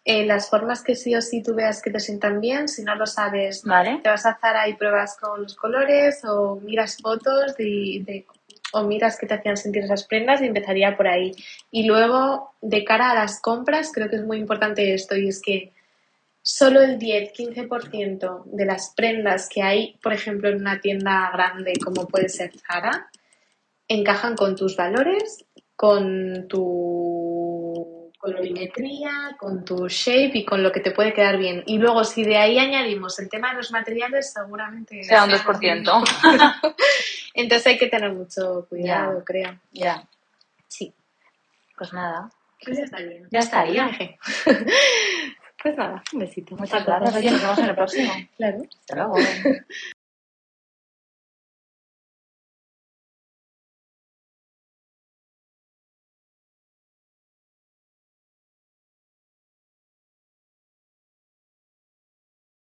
eh, 0.04 0.24
las 0.24 0.48
formas 0.48 0.82
que 0.84 0.94
sí 0.94 1.16
o 1.16 1.20
sí 1.20 1.42
tú 1.42 1.54
veas 1.56 1.82
que 1.82 1.90
te 1.90 1.98
sientan 1.98 2.40
bien. 2.40 2.68
Si 2.68 2.84
no 2.84 2.94
lo 2.94 3.06
sabes, 3.06 3.64
Vale. 3.64 3.98
te 4.04 4.08
vas 4.08 4.24
a 4.24 4.38
Zara 4.40 4.68
y 4.68 4.74
pruebas 4.74 5.16
con 5.16 5.42
los 5.42 5.56
colores 5.56 6.24
o 6.24 6.60
miras 6.62 6.98
fotos 7.02 7.56
de, 7.56 8.02
de- 8.06 8.26
o 8.72 8.84
miras 8.84 9.18
que 9.18 9.26
te 9.26 9.34
hacían 9.34 9.56
sentir 9.56 9.84
esas 9.84 10.06
prendas 10.06 10.40
y 10.40 10.46
empezaría 10.46 10.96
por 10.96 11.08
ahí. 11.08 11.32
Y 11.70 11.84
luego, 11.86 12.52
de 12.60 12.84
cara 12.84 13.10
a 13.10 13.14
las 13.14 13.40
compras, 13.40 13.90
creo 13.92 14.08
que 14.08 14.16
es 14.16 14.24
muy 14.24 14.38
importante 14.38 14.94
esto 14.94 15.16
y 15.16 15.28
es 15.28 15.40
que 15.40 15.72
solo 16.42 16.80
el 16.80 16.98
10-15% 16.98 18.44
de 18.44 18.66
las 18.66 18.92
prendas 18.94 19.48
que 19.48 19.62
hay, 19.62 19.98
por 20.02 20.12
ejemplo, 20.12 20.48
en 20.48 20.60
una 20.60 20.80
tienda 20.80 21.30
grande 21.32 21.72
como 21.82 22.06
puede 22.06 22.28
ser 22.28 22.52
Zara, 22.66 23.08
encajan 23.88 24.36
con 24.36 24.54
tus 24.54 24.76
valores, 24.76 25.44
con 25.74 26.46
tu 26.48 27.95
colorimetría, 28.26 29.36
con 29.38 29.64
tu 29.64 29.86
shape 29.88 30.32
y 30.38 30.44
con 30.44 30.60
lo 30.62 30.72
que 30.72 30.80
te 30.80 30.90
puede 30.90 31.12
quedar 31.14 31.38
bien. 31.38 31.62
Y 31.66 31.78
luego, 31.78 32.02
si 32.02 32.24
de 32.24 32.36
ahí 32.36 32.58
añadimos 32.58 33.18
el 33.20 33.28
tema 33.28 33.50
de 33.50 33.56
los 33.58 33.70
materiales, 33.70 34.32
seguramente 34.32 35.02
Sea 35.04 35.22
un 35.24 35.30
sea 35.30 35.38
2%. 35.44 36.74
Entonces 37.34 37.66
hay 37.68 37.78
que 37.78 37.86
tener 37.86 38.12
mucho 38.12 38.66
cuidado, 38.68 39.18
Ya. 39.20 39.24
creo. 39.24 39.58
Ya, 39.72 40.08
Sí. 40.66 40.92
pues 41.78 41.92
nada. 41.92 42.28
Pues 42.64 42.78
ya 42.78 42.84
está 42.84 42.98
bien. 42.98 43.28
Ya 43.30 43.38
estaría. 43.38 43.90
Pues 45.62 45.76
nada, 45.78 46.00
un 46.12 46.18
besito. 46.20 46.54
Muchas 46.54 46.84
gracias. 46.84 47.16
Oye, 47.16 47.30
nos 47.30 47.40
vemos 47.42 47.58
en 47.58 47.64
el 47.64 47.74
próximo. 47.74 48.12
Claro. 48.36 48.58
Hasta 48.80 48.94
luego. 48.94 49.16